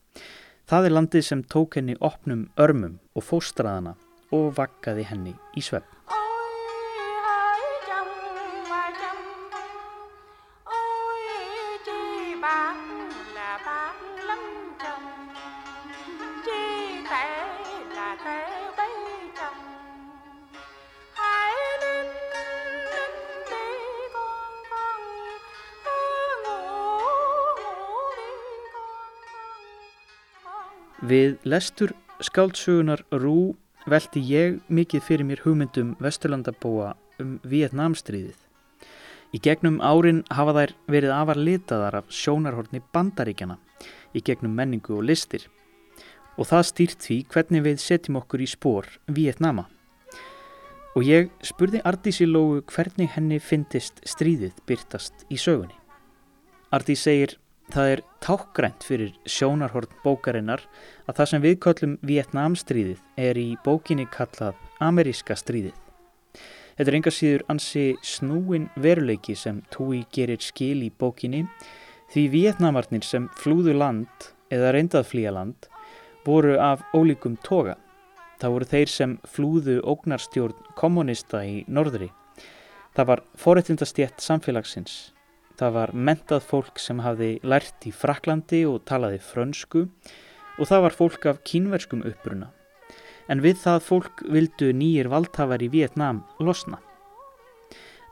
Það 0.68 0.90
er 0.90 0.96
landið 0.98 1.24
sem 1.30 1.44
tók 1.56 1.80
henni 1.80 1.96
opnum 2.04 2.50
örmum 2.60 2.98
og 3.16 3.24
fóstraðana 3.24 3.96
og 4.36 4.50
vakkaði 4.58 5.08
henni 5.08 5.32
í 5.56 5.64
svepp. 5.64 5.95
Við 31.06 31.36
lestur 31.46 31.92
skáldsögunar 32.24 33.04
Rú 33.14 33.54
veldi 33.86 34.18
ég 34.26 34.56
mikið 34.66 35.04
fyrir 35.06 35.26
mér 35.28 35.42
hugmyndum 35.44 35.92
Vesturlandabóa 36.02 36.96
um 37.22 37.36
Vietnamstríðið. 37.46 38.40
Í 39.30 39.38
gegnum 39.44 39.76
árin 39.78 40.24
hafa 40.34 40.56
þær 40.56 40.72
verið 40.90 41.14
afar 41.14 41.38
litaðar 41.38 41.98
af 42.00 42.10
sjónarhorni 42.10 42.82
bandaríkjana 42.96 43.60
í 44.18 44.24
gegnum 44.26 44.58
menningu 44.58 44.96
og 44.98 45.06
listir 45.06 45.46
og 46.34 46.50
það 46.50 46.66
stýrt 46.72 47.06
því 47.06 47.20
hvernig 47.30 47.66
við 47.68 47.80
setjum 47.84 48.18
okkur 48.24 48.42
í 48.42 48.50
spór 48.50 48.90
Vietnama. 49.06 49.68
Og 50.98 51.06
ég 51.06 51.30
spurði 51.44 51.84
Ardísi 51.86 52.26
Lógu 52.26 52.64
hvernig 52.72 53.14
henni 53.14 53.38
fyndist 53.38 54.02
stríðið 54.02 54.58
byrtast 54.66 55.28
í 55.30 55.38
sögunni. 55.38 55.76
Ardís 56.74 57.06
segir 57.06 57.38
Það 57.72 57.88
er 57.92 58.00
tákgrænt 58.22 58.84
fyrir 58.86 59.14
sjónarhort 59.26 59.90
bókarinnar 60.04 60.62
að 61.10 61.16
það 61.18 61.28
sem 61.30 61.42
við 61.42 61.56
köllum 61.64 61.96
Vietnamstríðið 62.06 63.00
er 63.18 63.40
í 63.40 63.48
bókinni 63.64 64.06
kallað 64.12 64.54
Ameríska 64.78 65.34
stríðið. 65.34 65.74
Þetta 66.76 66.92
er 66.92 66.98
enga 66.98 67.12
síður 67.14 67.44
ansi 67.50 67.86
snúin 68.06 68.68
veruleiki 68.78 69.34
sem 69.34 69.62
Túi 69.74 70.04
gerir 70.14 70.42
skil 70.44 70.84
í 70.86 70.92
bókinni 70.92 71.42
því 72.12 72.26
Vietnamarnir 72.36 73.02
sem 73.02 73.26
flúðu 73.40 73.74
land 73.74 74.30
eða 74.52 74.70
reyndað 74.76 75.10
flýja 75.10 75.34
land 75.34 75.66
voru 76.26 76.54
af 76.62 76.86
ólíkum 76.94 77.34
toga. 77.42 77.74
Það 78.38 78.54
voru 78.54 78.70
þeir 78.70 78.92
sem 78.92 79.18
flúðu 79.26 79.80
ógnarstjórn 79.82 80.72
kommunista 80.78 81.42
í 81.42 81.64
norðri. 81.66 82.12
Það 82.94 83.10
var 83.10 83.26
forrættindastjett 83.40 84.22
samfélagsins 84.22 85.15
Það 85.56 85.72
var 85.72 85.92
mentað 85.96 86.42
fólk 86.44 86.80
sem 86.82 86.98
hafði 87.00 87.30
lært 87.40 87.86
í 87.88 87.92
Fraklandi 87.94 88.64
og 88.68 88.82
talaði 88.88 89.22
frönsku 89.24 89.86
og 90.56 90.68
það 90.68 90.82
var 90.84 90.96
fólk 90.96 91.28
af 91.30 91.38
kínverskum 91.48 92.02
uppruna. 92.08 92.50
En 93.32 93.40
við 93.40 93.62
það 93.62 93.86
fólk 93.86 94.20
vildu 94.32 94.68
nýjir 94.76 95.08
valdhafar 95.12 95.64
í 95.64 95.70
Vietnám 95.72 96.20
losna. 96.44 96.82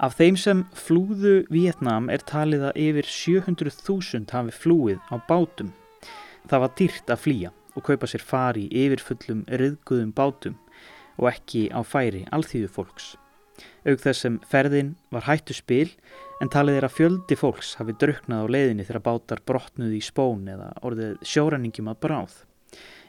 Af 0.01 0.17
þeim 0.19 0.39
sem 0.41 0.65
flúðu 0.75 1.45
Vietnám 1.53 2.09
er 2.11 2.25
talið 2.27 2.65
að 2.71 2.81
yfir 2.87 3.11
700.000 3.13 4.33
hafi 4.35 4.57
flúið 4.57 5.05
á 5.13 5.17
bátum. 5.29 5.71
Það 6.49 6.65
var 6.65 6.73
dýrt 6.81 7.13
að 7.13 7.23
flýja 7.27 7.53
og 7.75 7.87
kaupa 7.87 8.09
sér 8.11 8.25
fari 8.25 8.65
yfirfullum 8.73 9.45
riðguðum 9.53 10.15
bátum 10.17 10.57
og 11.21 11.29
ekki 11.31 11.69
á 11.71 11.85
færi 11.87 12.25
alþýðu 12.35 12.73
fólks. 12.73 13.15
Aug 13.87 14.01
þess 14.03 14.25
sem 14.25 14.41
ferðin 14.51 14.95
var 15.15 15.29
hættu 15.29 15.55
spil 15.55 15.93
en 16.45 16.51
talið 16.53 16.77
er 16.77 16.85
að 16.85 16.97
fjöldi 16.99 17.37
fólks 17.41 17.71
hafi 17.79 17.95
druknað 17.97 18.45
á 18.45 18.53
leiðinni 18.53 18.85
þegar 18.85 19.05
bátar 19.07 19.41
brotnuði 19.49 19.97
í 19.97 20.05
spón 20.05 20.43
eða 20.53 20.75
orðið 20.85 21.15
sjóræningjum 21.25 21.89
að 21.89 22.01
bráð. 22.05 22.35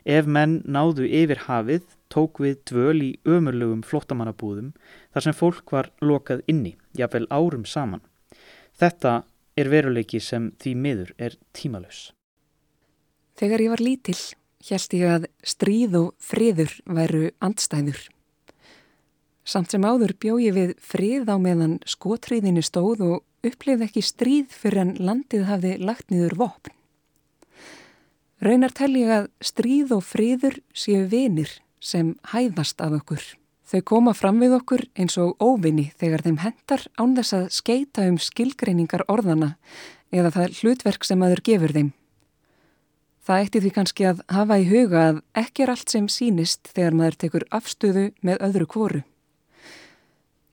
Ef 0.06 0.30
menn 0.30 0.60
náðu 0.64 1.08
yfir 1.10 1.42
hafið 1.50 1.84
tók 2.14 2.40
við 2.40 2.62
dvöl 2.70 3.02
í 3.02 3.12
ömurlugum 3.28 3.82
flottamannabúðum 3.84 4.72
þar 5.12 5.26
sem 5.26 5.36
fólk 5.36 5.74
var 5.76 5.92
lokað 6.00 6.46
inni, 6.48 6.76
jáfnvel 6.96 7.28
árum 7.34 7.66
saman. 7.68 8.06
Þetta 8.80 9.26
er 9.60 9.72
veruleiki 9.74 10.22
sem 10.24 10.54
því 10.62 10.76
miður 10.86 11.14
er 11.18 11.36
tímalus. 11.58 12.12
Þegar 13.36 13.66
ég 13.66 13.74
var 13.74 13.84
lítill, 13.84 14.22
held 14.70 14.96
ég 14.96 15.16
að 15.18 15.28
stríð 15.44 16.00
og 16.06 16.14
friður 16.24 16.78
væru 16.88 17.26
andstæður. 17.44 18.06
Samt 19.46 19.70
sem 19.72 19.84
áður 19.86 20.16
bjóði 20.18 20.52
við 20.56 20.72
frið 20.82 21.30
á 21.30 21.38
meðan 21.38 21.78
skotriðinni 21.86 22.64
stóð 22.66 23.04
og 23.06 23.46
upplifði 23.46 23.86
ekki 23.86 24.02
stríð 24.02 24.56
fyrir 24.58 24.82
en 24.82 24.96
landið 24.98 25.46
hafði 25.46 25.76
lagt 25.86 26.10
niður 26.10 26.34
vopn. 26.40 26.74
Raunar 28.42 28.74
tel 28.76 28.92
ég 28.98 29.12
að 29.14 29.28
stríð 29.46 29.94
og 29.96 30.04
friður 30.04 30.58
séu 30.74 31.06
vinir 31.10 31.54
sem 31.80 32.16
hæðast 32.34 32.82
af 32.82 32.98
okkur. 32.98 33.22
Þau 33.66 33.82
koma 33.82 34.14
fram 34.18 34.42
við 34.42 34.58
okkur 34.60 34.84
eins 34.98 35.16
og 35.22 35.38
óvinni 35.42 35.88
þegar 35.98 36.26
þeim 36.26 36.42
hendar 36.44 36.84
án 37.02 37.16
þess 37.18 37.38
að 37.38 37.46
skeita 37.54 38.10
um 38.10 38.20
skilgreiningar 38.22 39.06
orðana 39.10 39.56
eða 40.14 40.34
það 40.36 40.60
hlutverk 40.60 41.08
sem 41.08 41.24
aður 41.26 41.46
gefur 41.46 41.74
þeim. 41.74 41.90
Það 43.26 43.42
eitti 43.42 43.62
því 43.64 43.72
kannski 43.74 44.06
að 44.06 44.22
hafa 44.30 44.60
í 44.62 44.68
huga 44.70 45.08
að 45.10 45.22
ekki 45.42 45.66
er 45.66 45.74
allt 45.74 45.94
sem 45.94 46.10
sínist 46.12 46.70
þegar 46.76 46.98
maður 47.00 47.22
tekur 47.24 47.46
afstöðu 47.50 48.10
með 48.22 48.44
öðru 48.50 48.68
kvoru. 48.70 49.06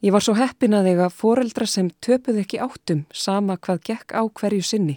Ég 0.03 0.11
var 0.11 0.25
svo 0.25 0.35
heppin 0.35 0.75
að 0.75 0.89
eiga 0.91 1.07
foreldra 1.15 1.67
sem 1.71 1.87
töpuð 2.03 2.41
ekki 2.43 2.59
áttum 2.65 3.05
sama 3.15 3.55
hvað 3.55 3.85
gekk 3.87 4.15
á 4.19 4.23
hverju 4.27 4.65
sinni. 4.67 4.97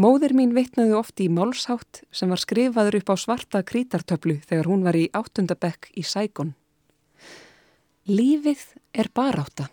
Móðir 0.00 0.32
mín 0.32 0.54
veitnaði 0.56 0.94
ofti 0.96 1.26
í 1.26 1.32
málshátt 1.36 2.00
sem 2.08 2.32
var 2.32 2.40
skrifaður 2.40 2.96
upp 3.02 3.12
á 3.12 3.16
svarta 3.20 3.60
krítartöflu 3.60 4.38
þegar 4.48 4.70
hún 4.72 4.86
var 4.86 4.96
í 4.96 5.10
áttundabekk 5.12 5.90
í 6.00 6.06
Sækon. 6.06 6.54
Lífið 8.08 8.62
er 8.96 9.10
baráta, 9.12 9.68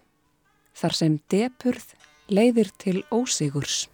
þar 0.76 0.98
sem 1.00 1.20
depurð 1.32 1.94
leiðir 2.28 2.74
til 2.76 3.06
ósigurs. 3.08 3.86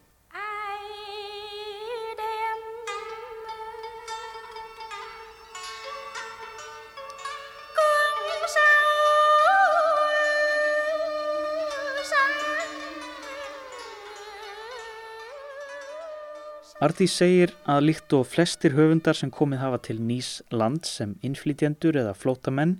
Artís 16.83 17.13
segir 17.15 17.53
að 17.69 17.85
líkt 17.85 18.13
og 18.17 18.25
flestir 18.27 18.73
höfundar 18.75 19.15
sem 19.15 19.29
komið 19.31 19.61
hafa 19.61 19.77
til 19.85 20.01
nýs 20.03 20.41
land 20.51 20.83
sem 20.83 21.13
innflytjendur 21.23 21.95
eða 22.01 22.11
flótamenn 22.17 22.73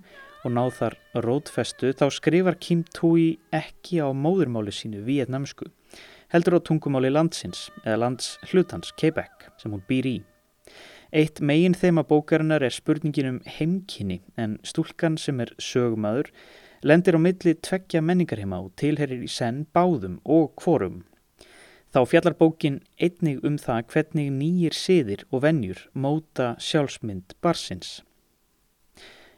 og 0.44 0.52
náð 0.52 0.72
þar 0.78 0.96
rótfestu 1.24 1.92
þá 1.96 2.02
skrifar 2.12 2.58
Kim 2.60 2.82
Tui 2.92 3.38
ekki 3.54 4.02
á 4.04 4.12
móðurmáli 4.12 4.74
sínu 4.76 5.00
vietnamsku, 5.06 5.70
heldur 6.34 6.58
á 6.60 6.66
tungumáli 6.68 7.14
landsins 7.14 7.70
eða 7.86 8.02
lands 8.02 8.34
hlutans 8.50 8.92
Quebec 9.00 9.48
sem 9.62 9.72
hún 9.72 9.86
býr 9.88 10.10
í. 10.10 10.14
Eitt 11.08 11.40
megin 11.40 11.78
þema 11.78 12.04
bókarinnar 12.04 12.66
er 12.66 12.76
spurningin 12.76 13.30
um 13.30 13.40
heimkynni 13.56 14.20
en 14.36 14.58
stúlkan 14.68 15.16
sem 15.16 15.40
er 15.40 15.54
sögumadur 15.56 16.28
lendir 16.84 17.16
á 17.16 17.20
milli 17.24 17.56
tveggja 17.56 18.04
menningarheima 18.04 18.60
og 18.60 18.74
tilherir 18.76 19.24
í 19.24 19.32
senn 19.32 19.64
báðum 19.72 20.20
og 20.28 20.52
kvorum. 20.60 21.06
Þá 21.94 22.00
fjallar 22.10 22.34
bókin 22.34 22.80
einnig 22.98 23.44
um 23.46 23.54
það 23.54 23.84
hvernig 23.92 24.30
nýjir 24.34 24.74
siðir 24.74 25.20
og 25.28 25.44
vennjur 25.44 25.84
móta 25.94 26.48
sjálfsmynd 26.58 27.36
barsins. 27.38 28.00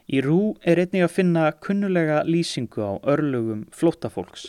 Í 0.09 0.23
rú 0.25 0.55
er 0.65 0.81
einnig 0.81 1.05
að 1.05 1.13
finna 1.19 1.43
kunnulega 1.61 2.23
lýsingu 2.25 2.81
á 2.81 2.97
örlugum 3.13 3.67
flótafólks 3.69 4.47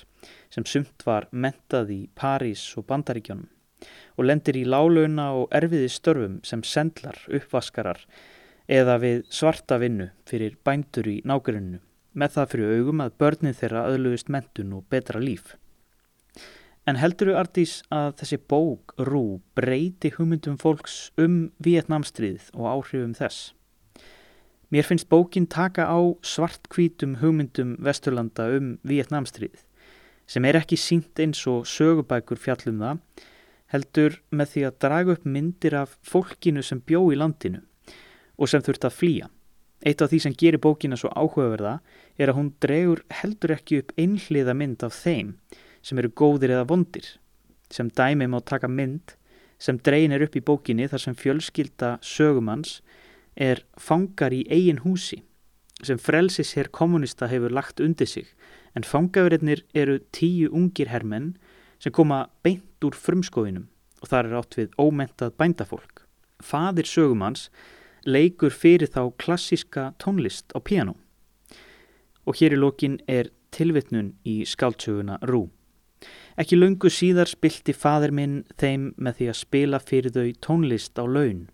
sem 0.49 0.65
sumt 0.65 1.05
var 1.05 1.29
mentað 1.45 1.93
í 1.93 2.01
París 2.17 2.65
og 2.81 2.89
Bandaríkjónum 2.89 3.45
og 4.17 4.25
lendir 4.25 4.57
í 4.57 4.65
lálauna 4.65 5.29
og 5.43 5.53
erfiði 5.61 5.93
störfum 5.93 6.41
sem 6.49 6.65
sendlar, 6.65 7.21
uppvaskarar 7.29 8.01
eða 8.81 8.97
við 9.05 9.25
svarta 9.29 9.77
vinnu 9.85 10.09
fyrir 10.25 10.57
bændur 10.65 11.13
í 11.13 11.21
nákvæmunu 11.29 11.85
með 12.17 12.39
það 12.41 12.53
fyrir 12.55 12.77
augum 12.79 13.05
að 13.05 13.17
börnin 13.21 13.61
þeirra 13.61 13.89
öðluðist 13.93 14.33
mentun 14.33 14.79
og 14.81 14.89
betra 14.89 15.21
líf. 15.21 15.59
En 16.89 16.97
heldur 16.97 17.29
þú 17.29 17.35
Ardís 17.37 17.73
að 17.93 18.15
þessi 18.23 18.37
bók 18.49 18.95
Rú 19.05 19.43
breyti 19.59 20.09
hugmyndum 20.15 20.55
fólks 20.57 21.11
um 21.21 21.51
Vietnamstríð 21.61 22.47
og 22.55 22.65
áhrifum 22.71 23.13
þess? 23.19 23.51
Mér 24.73 24.89
finnst 24.89 25.09
bókin 25.13 25.45
taka 25.53 25.85
á 25.85 26.01
svartkvítum 26.25 27.19
hugmyndum 27.21 27.75
Vesturlanda 27.85 28.47
um 28.57 28.79
Vietnamstríð 28.89 29.67
sem 30.29 30.49
er 30.49 30.61
ekki 30.63 30.81
sínt 30.81 31.21
eins 31.21 31.45
og 31.51 31.69
sögubækur 31.69 32.41
fjallum 32.41 32.81
það 32.81 33.05
heldur 33.75 34.19
með 34.33 34.55
því 34.55 34.67
að 34.71 34.81
draga 34.87 35.19
upp 35.19 35.29
myndir 35.29 35.77
af 35.77 35.97
fólkinu 36.09 36.65
sem 36.65 36.81
bjó 36.81 37.05
í 37.13 37.21
landinu 37.21 37.61
og 38.39 38.49
sem 38.49 38.65
þurft 38.65 38.89
að 38.89 38.97
flýja. 38.97 39.33
Eitt 39.85 40.01
af 40.01 40.09
því 40.09 40.25
sem 40.25 40.41
gerir 40.41 40.65
bókina 40.65 40.97
svo 40.97 41.13
áhugaverða 41.13 41.79
er 42.17 42.33
að 42.33 42.39
hún 42.41 42.53
dregur 42.65 43.05
heldur 43.21 43.59
ekki 43.59 43.83
upp 43.83 43.93
einhliða 44.01 44.57
mynd 44.57 44.89
af 44.89 44.97
þeim 44.97 45.37
sem 45.83 45.99
eru 45.99 46.11
góðir 46.11 46.55
eða 46.57 46.69
vondir. 46.69 47.07
Sem 47.71 47.91
dæmi 47.91 48.29
má 48.29 48.41
taka 48.45 48.69
mynd 48.69 49.15
sem 49.59 49.79
dreyin 49.79 50.15
er 50.15 50.23
upp 50.23 50.37
í 50.39 50.45
bókinni 50.45 50.87
þar 50.89 51.03
sem 51.03 51.17
fjölskylda 51.19 51.97
sögumanns 52.05 52.79
er 53.35 53.65
fangar 53.79 54.35
í 54.35 54.45
eigin 54.51 54.85
húsi 54.85 55.23
sem 55.83 55.99
frelsis 55.99 56.55
hér 56.57 56.71
kommunista 56.75 57.29
hefur 57.31 57.53
lagt 57.55 57.81
undir 57.81 58.07
sig 58.07 58.27
en 58.75 58.87
fangaverinnir 58.87 59.65
eru 59.75 59.99
tíu 60.13 60.51
ungir 60.51 60.91
hermenn 60.91 61.37
sem 61.79 61.93
koma 61.93 62.27
beint 62.43 62.85
úr 62.85 62.95
frumskóinum 62.95 63.69
og 64.03 64.11
þar 64.11 64.29
er 64.29 64.39
átt 64.39 64.57
við 64.59 64.75
ómentað 64.79 65.35
bændafólk. 65.39 66.05
Fadir 66.43 66.87
sögumanns 66.87 67.49
leikur 68.07 68.55
fyrir 68.55 68.91
þá 68.91 69.11
klassiska 69.19 69.93
tónlist 69.99 70.55
á 70.55 70.59
piano. 70.63 70.95
Og 72.27 72.39
hér 72.39 72.55
í 72.55 72.59
lokin 72.59 72.99
er 73.09 73.31
tilvitnun 73.55 74.13
í 74.27 74.45
skáltsöguna 74.47 75.19
Rú. 75.27 75.49
Ekki 76.39 76.55
lungu 76.55 76.87
síðar 76.87 77.27
spilti 77.27 77.73
fadir 77.75 78.13
minn 78.15 78.43
þeim 78.63 78.93
með 78.95 79.17
því 79.19 79.27
að 79.31 79.39
spila 79.41 79.79
fyrir 79.83 80.13
þau 80.15 80.29
tónlist 80.47 81.01
á 81.03 81.03
laun. 81.03 81.49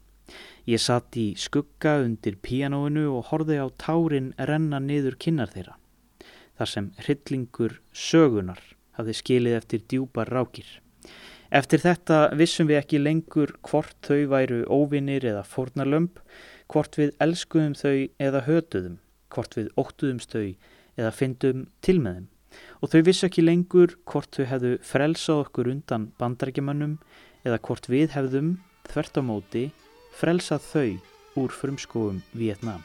Ég 0.68 0.83
satt 0.85 1.16
í 1.16 1.31
skugga 1.40 1.94
undir 2.05 2.37
pianoinu 2.44 3.07
og 3.16 3.31
horfi 3.31 3.57
á 3.57 3.64
tárin 3.81 4.35
renna 4.37 4.83
niður 4.85 5.16
kinnar 5.16 5.55
þeirra. 5.55 5.79
Þar 6.61 6.70
sem 6.75 6.90
hryllingur 7.01 7.79
sögunar 7.97 8.61
hafði 8.99 9.14
skilið 9.23 9.57
eftir 9.62 9.87
djúpar 9.88 10.29
rákir. 10.29 10.68
Eftir 11.49 11.81
þetta 11.81 12.20
vissum 12.37 12.68
við 12.68 12.83
ekki 12.83 13.01
lengur 13.01 13.57
hvort 13.64 13.97
þau 14.05 14.20
væru 14.35 14.61
óvinnir 14.68 15.25
eða 15.25 15.47
fórnarlömp, 15.49 16.20
hvort 16.68 17.01
við 17.01 17.16
elskuðum 17.25 17.73
þau 17.81 17.97
eða 18.20 18.44
hötuðum, 18.51 19.01
hvort 19.33 19.57
við 19.57 19.73
óttuðumst 19.81 20.37
þau 20.37 20.53
eða 21.01 21.16
fyndum 21.16 21.68
til 21.81 22.01
með 22.05 22.20
þeim. 22.20 22.31
Og 22.85 22.90
þau 22.92 23.01
vissu 23.01 23.25
ekki 23.25 23.40
lengur 23.40 23.94
hvort 24.05 24.37
þau 24.37 24.44
hefðu 24.51 24.73
frelsað 24.85 25.38
okkur 25.47 25.70
undan 25.73 26.03
bandarækjumannum 26.20 26.99
eða 27.49 27.57
hvort 27.64 27.88
við 27.88 28.12
hefðum, 28.12 28.51
þvert 28.92 29.16
á 29.16 29.23
móti, 29.25 29.64
frelsað 30.20 30.68
þau 30.68 30.90
úr 31.40 31.57
frumskóum 31.62 32.20
Vietnám. 32.37 32.85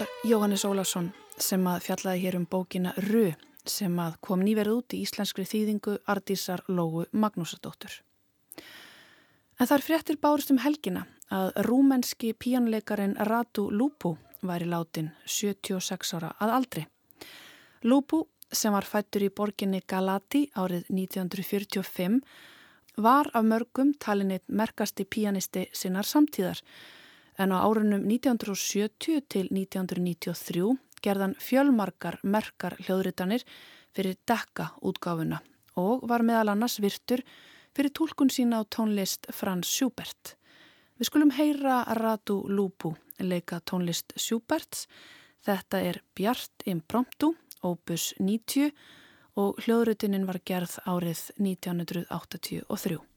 Var 0.00 0.08
Jóhannes 0.24 0.62
Ólason 0.64 1.10
sem 1.36 1.64
að 1.68 1.82
fjallaði 1.84 2.20
hér 2.22 2.36
um 2.38 2.44
bókina 2.48 2.92
Rö 3.04 3.34
sem 3.68 3.96
að 4.00 4.14
kom 4.24 4.40
nýverð 4.40 4.72
út 4.78 4.94
í 4.96 5.00
íslenskri 5.04 5.44
þýðingu 5.44 5.96
Ardísar 6.08 6.62
Lógu 6.72 7.02
Magnúsadóttur. 7.12 7.98
En 9.60 9.68
þar 9.68 9.84
fréttir 9.84 10.16
bárust 10.22 10.52
um 10.54 10.60
helgina 10.62 11.02
að 11.28 11.50
rúmenski 11.66 12.32
píanleikarin 12.32 13.12
Ratu 13.28 13.66
Lupu 13.68 14.14
væri 14.40 14.70
látin 14.70 15.10
76 15.26 16.14
ára 16.16 16.30
að 16.40 16.54
aldri. 16.56 16.86
Lupu 17.84 18.22
sem 18.52 18.72
var 18.72 18.88
fættur 18.88 19.26
í 19.26 19.28
borginni 19.28 19.82
Galati 19.84 20.46
árið 20.56 20.88
1945 20.88 22.22
var 22.96 23.28
af 23.34 23.44
mörgum 23.44 23.92
talinni 24.00 24.40
merkasti 24.48 25.04
píanisti 25.04 25.66
sinnar 25.76 26.08
samtíðar 26.08 26.64
en 27.40 27.52
á 27.56 27.58
árunum 27.64 28.04
1970 28.04 29.24
til 29.32 29.48
1993 29.48 30.76
gerðan 31.00 31.34
fjölmarkar 31.40 32.20
merkar 32.22 32.76
hljóðritanir 32.84 33.46
fyrir 33.96 34.18
dekka 34.28 34.74
útgáfuna 34.84 35.40
og 35.80 36.04
var 36.08 36.24
meðal 36.26 36.52
annars 36.52 36.76
virtur 36.84 37.22
fyrir 37.76 37.94
tólkun 37.96 38.32
sína 38.32 38.60
á 38.60 38.62
tónlist 38.68 39.30
Frans 39.32 39.70
Schubert. 39.70 40.36
Við 40.98 41.08
skulum 41.08 41.32
heyra 41.32 41.82
Ratu 41.96 42.42
Lupu 42.48 42.92
leika 43.20 43.60
tónlist 43.64 44.12
Schuberts. 44.16 44.86
Þetta 45.40 45.80
er 45.80 46.02
Bjart 46.14 46.66
Impromptu, 46.68 47.32
opus 47.64 48.12
90 48.18 48.74
og 49.40 49.62
hljóðrutinin 49.64 50.26
var 50.28 50.42
gerð 50.44 50.76
árið 50.84 51.30
1983. 51.40 53.09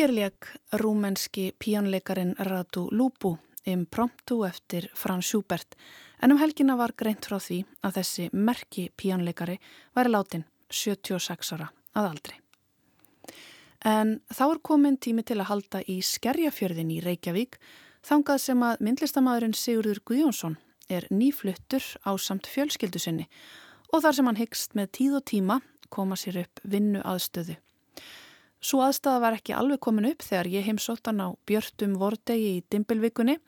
Hér 0.00 0.14
leik 0.16 0.46
rúmenski 0.72 1.52
píjónleikarin 1.58 2.34
Radu 2.38 2.88
Lupu 2.90 3.36
impromptu 3.66 4.44
eftir 4.44 4.86
Frans 4.94 5.26
Schubert 5.28 5.76
en 6.22 6.32
um 6.32 6.40
helgina 6.40 6.76
var 6.80 6.94
greint 6.96 7.28
frá 7.28 7.36
því 7.36 7.58
að 7.84 7.98
þessi 7.98 8.30
merki 8.32 8.86
píjónleikari 8.96 9.58
væri 9.92 10.14
látin 10.14 10.46
76 10.72 11.52
ára 11.52 11.68
að 11.92 12.08
aldrei. 12.14 12.38
En 13.84 14.16
þá 14.32 14.44
er 14.48 14.64
komin 14.70 14.96
tími 14.96 15.20
til 15.20 15.36
að 15.36 15.50
halda 15.52 15.84
í 15.84 16.00
skerjafjörðin 16.00 16.96
í 16.96 17.00
Reykjavík 17.04 17.60
þangað 18.00 18.44
sem 18.48 18.68
að 18.72 18.84
myndlistamæðurinn 18.88 19.56
Sigurður 19.66 20.00
Guðjónsson 20.08 20.56
er 20.88 21.12
nýfluttur 21.12 21.84
á 22.08 22.16
samt 22.16 22.48
fjölskyldu 22.48 23.04
sinni 23.04 23.28
og 23.92 24.00
þar 24.00 24.16
sem 24.16 24.32
hann 24.32 24.40
hyggst 24.46 24.72
með 24.72 24.94
tíð 24.96 25.20
og 25.20 25.28
tíma 25.28 25.64
koma 25.92 26.16
sér 26.16 26.46
upp 26.46 26.64
vinnu 26.64 27.04
aðstöðu. 27.04 27.60
Svo 28.60 28.82
aðstæða 28.84 29.20
var 29.22 29.36
ekki 29.38 29.54
alveg 29.56 29.80
komin 29.80 30.10
upp 30.10 30.20
þegar 30.20 30.48
ég 30.52 30.66
heimsótt 30.68 31.08
hann 31.08 31.22
á 31.24 31.32
Björtum 31.48 31.94
Vordegi 32.00 32.58
í 32.58 32.64
Dimbilvikunni, 32.68 33.38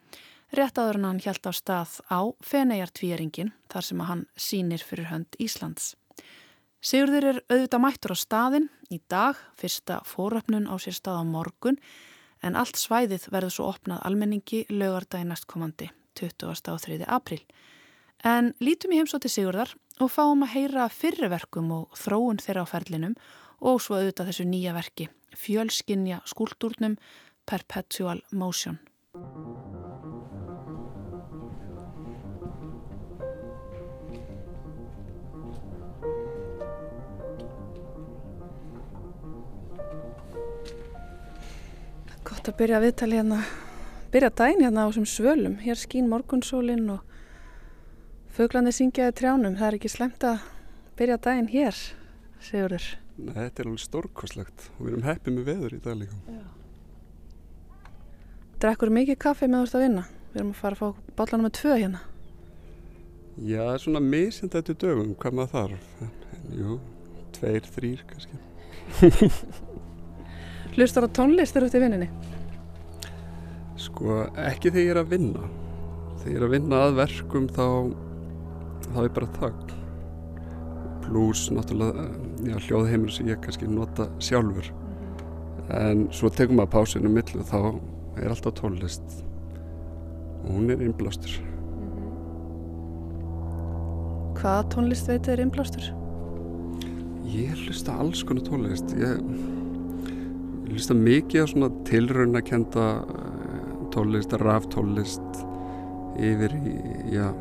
rétt 0.57 0.79
aður 0.81 1.03
en 1.03 1.09
hann 1.11 1.20
hjælt 1.20 1.44
á 1.44 1.53
stað 1.53 1.98
á 2.09 2.20
Feneijartvíjaringin 2.40 3.53
þar 3.68 3.88
sem 3.88 4.01
hann 4.09 4.22
sínir 4.40 4.81
fyrir 4.81 5.11
hönd 5.12 5.37
Íslands. 5.37 5.92
Sigurður 6.81 7.29
er 7.29 7.42
auðvitað 7.53 7.85
mættur 7.85 8.16
á 8.16 8.18
staðin 8.18 8.70
í 8.88 9.03
dag, 9.12 9.37
fyrsta 9.61 10.01
fóröfnun 10.09 10.64
á 10.64 10.75
sér 10.81 10.96
stað 10.96 11.20
á 11.20 11.25
morgun, 11.29 11.79
en 12.42 12.57
allt 12.57 12.81
svæðið 12.81 13.29
verður 13.31 13.55
svo 13.55 13.68
opnað 13.68 14.03
almenningi 14.09 14.64
lögardagi 14.72 15.29
næstkomandi 15.29 15.92
23. 16.16 17.05
april. 17.05 17.44
En 18.25 18.55
lítum 18.64 18.96
í 18.96 18.98
heimsótti 19.03 19.29
Sigurðar 19.29 19.77
og 20.01 20.11
fáum 20.11 20.44
að 20.46 20.55
heyra 20.57 20.88
fyrriverkum 20.88 21.70
og 21.75 21.96
þróun 22.01 22.40
þeirra 22.42 22.64
á 22.64 22.72
ferlinum 22.72 23.14
og 23.14 23.41
svo 23.62 23.98
auðvitað 23.98 24.31
þessu 24.31 24.46
nýja 24.48 24.72
verki, 24.75 25.09
fjölskinja 25.38 26.22
skúltúrnum 26.27 26.96
Perpetual 27.46 28.22
Motion. 28.31 28.79
Gott 42.22 42.48
að 42.51 42.59
byrja 42.59 42.79
að 42.79 42.87
viðtali 42.88 43.18
hérna, 43.20 43.40
byrja 44.11 44.31
dæn 44.40 44.64
hérna 44.64 44.87
á 44.87 44.90
þessum 44.90 45.07
svölum. 45.07 45.59
Hér 45.62 45.79
skín 45.79 46.11
morgunsólinn 46.11 46.90
og 46.90 47.05
föglandi 48.35 48.75
syngjaði 48.75 49.14
trjánum. 49.20 49.55
Það 49.61 49.68
er 49.68 49.79
ekki 49.79 49.92
slemt 49.92 50.27
að 50.27 50.42
byrja 50.98 51.20
dæn 51.22 51.53
hér, 51.53 51.79
Sigurður. 52.42 52.88
Nei, 52.88 53.01
þetta 53.18 53.62
er 53.62 53.68
alveg 53.68 53.83
stórkoslegt 53.83 54.68
og 54.77 54.87
við 54.87 54.92
erum 54.92 55.07
heppið 55.07 55.37
með 55.37 55.48
veður 55.51 55.77
í 55.77 55.81
dag 55.85 55.98
líka. 56.01 56.38
Drekkur 58.62 58.92
mikið 58.94 59.18
kaffi 59.25 59.48
með 59.51 59.66
ert 59.66 59.77
að 59.77 59.85
vinna? 59.87 60.05
Við 60.33 60.40
erum 60.40 60.53
að 60.55 60.61
fara 60.62 60.77
að 60.77 60.81
fá 60.83 61.14
bállanum 61.18 61.48
með 61.48 61.55
tvö 61.59 61.77
hérna. 61.77 62.03
Já, 63.42 63.64
svona 63.81 64.01
misend 64.05 64.53
þetta 64.53 64.77
dögum, 64.81 65.14
hvað 65.18 65.37
maður 65.38 65.53
þarf. 65.57 65.90
En, 66.05 66.12
jú, 66.59 66.79
tveir, 67.37 67.68
þrýr 67.75 68.05
kannski. 68.11 68.40
Hlustar 70.77 71.09
á 71.09 71.14
tónlist 71.16 71.57
eru 71.57 71.68
út 71.68 71.77
í 71.77 71.83
vinninni? 71.83 72.09
Sko, 73.81 74.22
ekki 74.40 74.70
þegar 74.70 74.85
ég 74.85 74.94
er 74.94 75.03
að 75.03 75.12
vinna. 75.16 75.53
Þegar 76.22 76.33
ég 76.33 76.38
er 76.38 76.46
að 76.46 76.55
vinna 76.55 76.83
að 76.87 76.98
verkum 77.03 77.48
þá, 77.51 77.66
þá 78.88 78.98
er 79.03 79.14
bara 79.18 79.33
þögn. 79.40 79.82
Plus, 81.12 81.51
náttúrulega, 81.53 82.07
já, 82.40 82.55
hljóðheimur 82.57 83.12
sem 83.12 83.27
ég 83.29 83.40
kannski 83.44 83.66
nota 83.68 84.07
sjálfur. 84.16 84.70
En 85.77 86.07
svo 86.09 86.31
tekum 86.33 86.57
maður 86.57 86.70
pásinu 86.72 87.11
millu 87.12 87.42
og 87.42 87.51
þá 87.51 87.59
er 88.22 88.33
alltaf 88.33 88.55
tónlist. 88.57 89.18
Og 90.46 90.55
hún 90.55 90.72
er 90.72 90.81
innblástur. 90.81 91.37
Hvaða 94.40 94.64
tónlist 94.72 95.12
veit 95.12 95.29
er 95.29 95.44
innblástur? 95.44 95.92
Ég 97.29 97.61
hlusta 97.66 98.01
alls 98.01 98.25
konar 98.25 98.48
tónlist. 98.48 98.96
Ég, 98.96 99.20
hlusta 100.72 100.96
mikið 100.96 101.44
á 101.44 101.46
svona 101.53 101.72
tilraunakenda 101.92 102.90
tónlist, 103.92 104.33
ráftónlist 104.40 105.44
yfir 106.16 106.57
í, 106.57 106.79
já, 107.20 107.35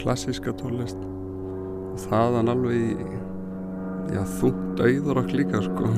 klassiska 0.00 0.56
tónlist. 0.56 1.10
Og 1.94 2.00
þaðan 2.08 2.50
alveg 2.50 3.04
já, 4.10 4.24
þungt 4.40 4.80
auður 4.82 5.20
okkur 5.20 5.36
líka, 5.38 5.60
sko. 5.62 5.90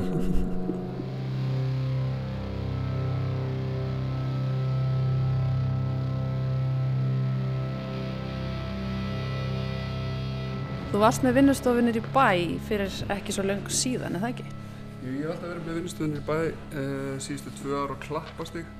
Þú 10.96 11.00
varst 11.00 11.24
með 11.24 11.34
vinnustofinir 11.36 11.96
í 11.98 12.02
bæ 12.12 12.28
fyrir 12.68 12.92
ekki 13.12 13.32
svo 13.34 13.42
löngu 13.44 13.72
síðan, 13.72 14.14
er 14.16 14.22
það 14.22 14.34
ekki? 14.34 14.46
Jú, 15.02 15.10
ég 15.12 15.24
hef 15.24 15.32
alltaf 15.32 15.48
verið 15.50 15.66
með 15.66 15.78
vinnustofinir 15.80 16.20
í 16.20 16.26
bæ 16.28 16.36
uh, 16.36 17.10
síðustu 17.24 17.52
tvö 17.58 17.80
ára 17.82 17.96
á 17.96 18.04
klappastík. 18.04 18.70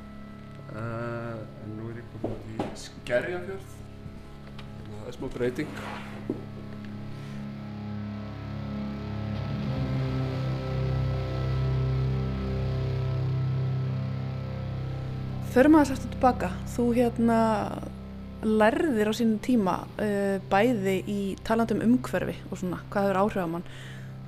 Uh, 0.71 1.41
en 1.65 1.77
nú 1.77 1.91
er 1.93 2.03
ég 2.03 2.13
komin 2.15 2.57
í 2.57 2.69
Skerjafjörð. 2.85 3.73
Það 4.87 5.09
er 5.09 5.19
smá 5.19 5.33
breyting. 5.37 5.81
Förum 15.57 15.79
aðeins 15.79 15.95
eftir 15.95 16.11
tilbaka. 16.13 16.49
Þú 16.69 16.83
hérna 16.93 17.37
lærðir 18.45 19.09
á 19.09 19.13
sínum 19.17 19.39
tíma 19.41 19.79
uh, 19.97 20.37
bæði 20.53 20.99
í 21.09 21.21
talandum 21.49 21.81
umhverfi 21.81 22.35
og 22.51 22.61
svona, 22.61 22.83
hvað 22.93 23.07
hefur 23.07 23.19
áhrif 23.23 23.47
á 23.49 23.53
mann. 23.55 23.65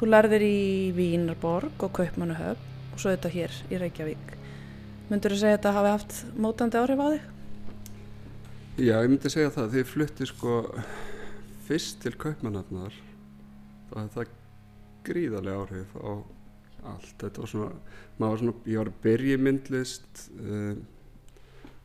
Þú 0.01 0.09
lærðir 0.09 0.47
í 0.47 0.62
Vínarborg 0.97 1.85
og 1.85 1.93
Kaupmannuhöf 2.01 2.64
og 2.95 2.97
svo 2.97 3.12
þetta 3.12 3.35
hér 3.37 3.61
í 3.69 3.83
Reykjavík. 3.85 4.35
Myndur 5.12 5.37
þú 5.37 5.43
segja 5.43 5.59
að 5.59 5.61
þetta 5.61 5.75
hafi 5.77 5.93
haft 5.99 6.19
mótandi 6.41 6.81
áhrif 6.81 7.05
á 7.05 7.07
þig? 7.12 7.31
Já, 8.88 8.97
ég 8.97 9.12
myndi 9.12 9.37
segja 9.37 9.53
það. 9.53 9.71
Þegar 9.77 9.85
ég 9.85 9.93
flutti 9.93 10.33
sko 10.33 10.59
fyrst 11.69 12.05
til 12.09 12.17
Kaupmannhafnar 12.25 13.01
hefði 13.93 14.11
það 14.17 14.37
gríðarlega 15.12 15.67
áhrif 15.67 15.99
á 16.01 16.09
allt. 16.97 17.17
Þetta 17.21 17.45
var 17.45 17.59
svona, 17.59 17.73
maður 18.17 18.31
var 18.33 18.47
svona, 18.47 18.61
ég 18.64 18.87
var 18.87 18.97
að 18.97 19.03
byrja 19.11 19.37
í 19.37 19.49
myndlist 19.51 20.31
um, 20.41 20.87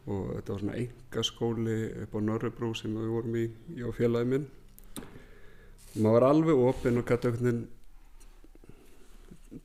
og 0.03 0.33
þetta 0.35 0.53
var 0.53 0.63
svona 0.63 0.79
engaskóli 0.81 1.77
upp 2.03 2.17
á 2.17 2.19
Norrebrú 2.19 2.73
sem 2.75 2.95
við 2.97 3.13
vorum 3.13 3.37
í, 3.39 3.45
ég 3.77 3.87
og 3.87 3.95
félagi 3.95 4.29
minn. 4.33 4.49
Maður 5.93 6.17
var 6.17 6.25
alveg 6.27 6.65
opinn 6.67 6.99
og 6.99 7.07
gæti 7.07 7.29
auknin 7.29 7.63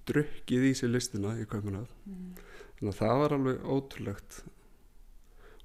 drukkið 0.09 0.69
í 0.69 0.73
sig 0.77 0.93
listina 0.93 1.35
í 1.41 1.47
Kaupmannhafn. 1.49 1.91
Mm. 2.05 2.31
Þannig 2.79 2.93
að 2.93 2.99
það 3.01 3.21
var 3.23 3.35
alveg 3.37 3.69
ótrúlegt 3.75 4.41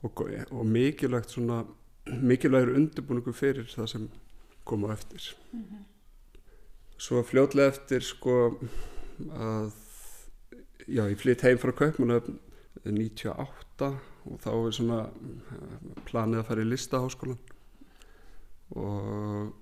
og, 0.04 0.24
og 0.50 0.64
mikilvægt 0.68 1.36
svona, 1.36 1.64
mikilvægur 2.08 2.78
undirbúningu 2.80 3.34
fyrir 3.36 3.68
það 3.72 3.90
sem 3.92 4.08
kom 4.64 4.86
á 4.88 4.94
eftir. 4.94 5.36
Mm 5.52 5.64
-hmm. 5.64 5.84
Svo 6.98 7.24
fljótlega 7.24 7.68
eftir 7.68 8.02
sko 8.02 8.60
að, 9.30 9.74
já, 10.88 11.04
ég 11.12 11.18
flytt 11.18 11.42
heim 11.42 11.58
frá 11.58 11.72
Kaupmannhafn 11.72 12.40
98 12.86 14.13
og 14.30 14.40
þá 14.44 14.52
er 14.54 14.76
svona 14.78 15.00
planið 16.08 16.42
að 16.42 16.48
fara 16.50 16.64
í 16.64 16.70
listaháskólan 16.70 17.40
og 18.80 19.54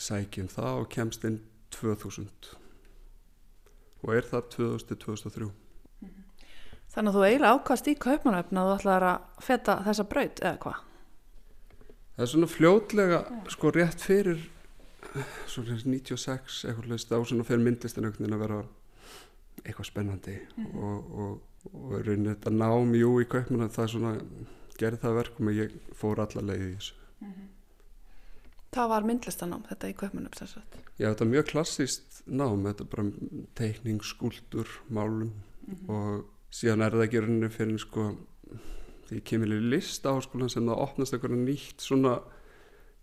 sækjum 0.00 0.48
það 0.52 0.78
og 0.82 0.88
kemst 0.92 1.26
inn 1.28 1.40
2000 1.74 2.54
og 4.02 4.14
er 4.16 4.28
það 4.28 4.48
2000-2003 4.56 5.50
Þannig 6.92 7.08
að 7.08 7.14
þú 7.16 7.22
eiginlega 7.24 7.52
ákast 7.56 7.86
í 7.88 7.92
kaupmanöfn 7.96 8.58
að 8.60 8.66
þú 8.68 8.72
ætlaði 8.76 9.10
að 9.10 9.44
feta 9.46 9.76
þessa 9.86 10.04
braut 10.10 10.42
eða 10.42 10.58
hvað? 10.60 10.80
Það 12.12 12.24
er 12.24 12.30
svona 12.32 12.48
fljótlega 12.52 13.20
sko 13.54 13.70
rétt 13.72 14.04
fyrir 14.04 14.42
svona 15.48 15.78
96 15.80 16.58
eitthvað 16.68 16.90
hlust 16.90 17.14
á 17.16 17.18
svona 17.24 17.46
fyrir 17.48 17.64
myndlistinögnin 17.64 18.36
að 18.36 18.44
vera 18.44 18.58
eitthvað 19.62 19.88
spennandi 19.88 20.36
mm 20.36 20.66
-hmm. 20.66 20.84
og, 20.84 21.18
og, 21.24 21.40
og 21.70 21.94
raunin 22.06 22.32
þetta 22.32 22.52
nám 22.54 22.94
jú 22.98 23.14
í 23.22 23.28
kaupmanöfn 23.30 23.74
það 23.76 23.84
er 23.84 23.92
svona 23.94 24.12
gerði 24.80 25.02
það 25.04 25.18
verkum 25.20 25.50
að 25.50 25.58
ég 25.60 25.76
fór 25.98 26.22
alla 26.24 26.44
leið 26.48 26.64
í 26.64 26.74
þessu 26.74 26.94
mm 26.98 27.32
-hmm. 27.32 27.48
Það 28.72 28.88
var 28.88 29.04
myndlistanám 29.04 29.64
þetta 29.68 29.88
í 29.88 29.94
kaupmanöfn 30.00 30.38
þess 30.38 30.56
að? 30.56 30.76
Já 30.98 31.08
þetta 31.08 31.24
er 31.24 31.30
mjög 31.30 31.46
klassíst 31.46 32.22
nám 32.26 32.64
þetta 32.66 32.84
er 32.84 32.90
bara 32.94 33.04
teikning, 33.54 34.02
skúldur, 34.02 34.68
málum 34.88 35.32
mm 35.32 35.74
-hmm. 35.74 35.88
og 35.88 36.24
síðan 36.50 36.82
er 36.82 36.92
það 36.92 37.04
ekki 37.04 37.20
rauninni 37.20 37.48
fyrir 37.48 37.78
sko 37.78 38.16
því 39.08 39.20
kemur 39.24 39.52
í 39.52 39.60
list 39.60 40.06
á 40.08 40.12
skólan 40.20 40.50
sem 40.50 40.66
það 40.66 40.82
opnast 40.86 41.12
eitthvað 41.12 41.36
nýtt 41.36 41.80
svona 41.80 42.22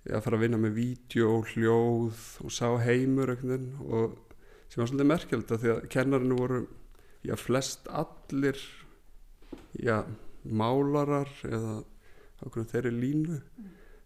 ég 0.08 0.16
að 0.16 0.24
fara 0.24 0.38
að 0.38 0.44
vinna 0.46 0.58
með 0.58 0.74
vídeo 0.74 1.42
hljóð 1.54 2.20
og 2.44 2.52
sá 2.52 2.68
heimur 2.82 3.30
og 3.36 4.18
sem 4.70 4.82
var 4.82 4.88
svolítið 4.88 5.12
merkjald 5.12 5.52
að 5.52 5.64
því 5.64 5.70
að 5.74 5.88
kennarinn 5.90 6.38
voru 6.38 6.68
já, 7.26 7.36
flest 7.40 7.90
allir 7.92 8.60
já, 9.80 10.04
málarar 10.44 11.30
eða 11.48 11.80
okkur 12.46 12.68
þeirri 12.70 12.94
línu. 12.96 13.40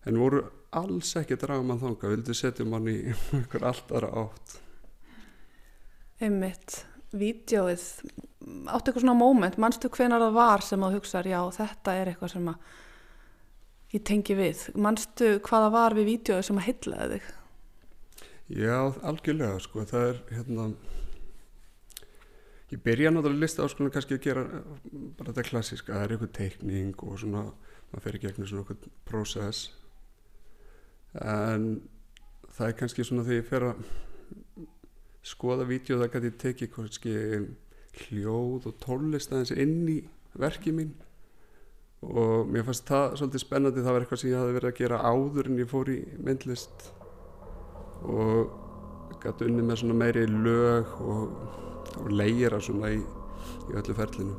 En 0.10 0.20
voru 0.20 0.44
alls 0.74 1.14
ekki 1.20 1.38
að 1.38 1.46
draga 1.46 1.66
mann 1.68 1.82
þanga, 1.82 2.12
vildu 2.16 2.36
setja 2.36 2.66
mann 2.68 2.90
í 2.92 2.98
einhver 3.36 3.68
allt 3.70 3.94
aðra 3.94 4.12
átt. 4.24 4.58
Einmitt, 6.24 6.84
vídjóið 7.14 7.86
áttu 8.44 8.90
eitthvað 8.90 9.04
svona 9.04 9.18
moment, 9.18 9.60
manstu 9.62 9.92
hvenar 9.92 10.24
það 10.24 10.36
var 10.38 10.64
sem 10.66 10.84
þú 10.84 10.90
hugsaður, 10.98 11.30
já 11.32 11.40
þetta 11.60 11.96
er 12.00 12.12
eitthvað 12.12 12.34
sem 12.34 12.50
að 12.52 12.74
ég 13.94 14.04
tengi 14.10 14.36
við? 14.38 14.66
Manstu 14.80 15.30
hvaða 15.46 15.72
var 15.74 15.96
við 15.98 16.10
vídjóið 16.12 16.46
sem 16.48 16.60
að 16.60 16.68
heitlaði 16.70 17.18
þig? 17.18 17.32
Já, 18.54 18.78
algjörlega 19.08 19.62
sko, 19.64 19.86
það 19.90 20.10
er 20.10 20.20
hérna 20.36 20.68
ég 22.74 22.82
byrja 22.82 23.12
náttúrulega 23.14 23.38
að 23.38 23.44
lista 23.44 23.66
áskonum 23.68 23.94
kannski 23.94 24.18
að 24.18 24.26
gera 24.26 24.44
bara 25.18 25.30
þetta 25.30 25.48
klassíska, 25.50 25.94
það 25.94 26.06
er 26.06 26.14
eitthvað 26.16 26.36
teikning 26.38 27.06
og 27.06 27.20
svona, 27.22 27.44
maður 27.92 28.06
fer 28.06 28.18
í 28.18 28.22
gegnum 28.24 28.50
svona 28.50 28.64
eitthvað 28.64 28.96
prósess. 29.10 29.66
En 31.22 31.68
það 32.54 32.70
er 32.70 32.78
kannski 32.80 33.06
svona 33.06 33.26
þegar 33.28 33.42
ég 33.42 33.50
fer 33.52 33.68
að 33.70 33.86
skoða 35.24 35.68
vídeo 35.70 36.00
það 36.02 36.12
kannski 36.16 36.34
tekið 36.44 36.74
kannski 36.74 37.16
hljóð 38.04 38.70
og 38.72 38.78
tónlist 38.82 39.34
aðeins 39.34 39.54
inn 39.54 39.82
í 39.92 40.00
verkið 40.40 40.80
mín. 40.80 40.94
Og 42.04 42.50
mér 42.52 42.66
fannst 42.68 42.90
það 42.90 43.20
svolítið 43.20 43.44
spennandi 43.46 43.84
það 43.84 43.96
var 43.96 44.06
eitthvað 44.06 44.22
sem 44.24 44.34
ég 44.34 44.42
hafi 44.42 44.58
verið 44.58 44.72
að 44.72 44.80
gera 44.82 45.04
áður 45.06 45.50
en 45.50 45.62
ég 45.62 45.70
fór 45.72 45.92
í 45.94 46.00
myndlist. 46.26 46.90
Og 48.04 48.60
gæti 49.24 49.48
unni 49.48 49.64
með 49.64 49.84
svona 49.84 50.00
meiri 50.02 50.26
lög 50.28 50.98
og, 51.00 51.38
og 52.02 52.10
leira 52.14 52.60
svona 52.64 52.94
í, 52.94 53.02
í 53.70 53.78
öllu 53.78 53.96
ferlinu. 53.98 54.36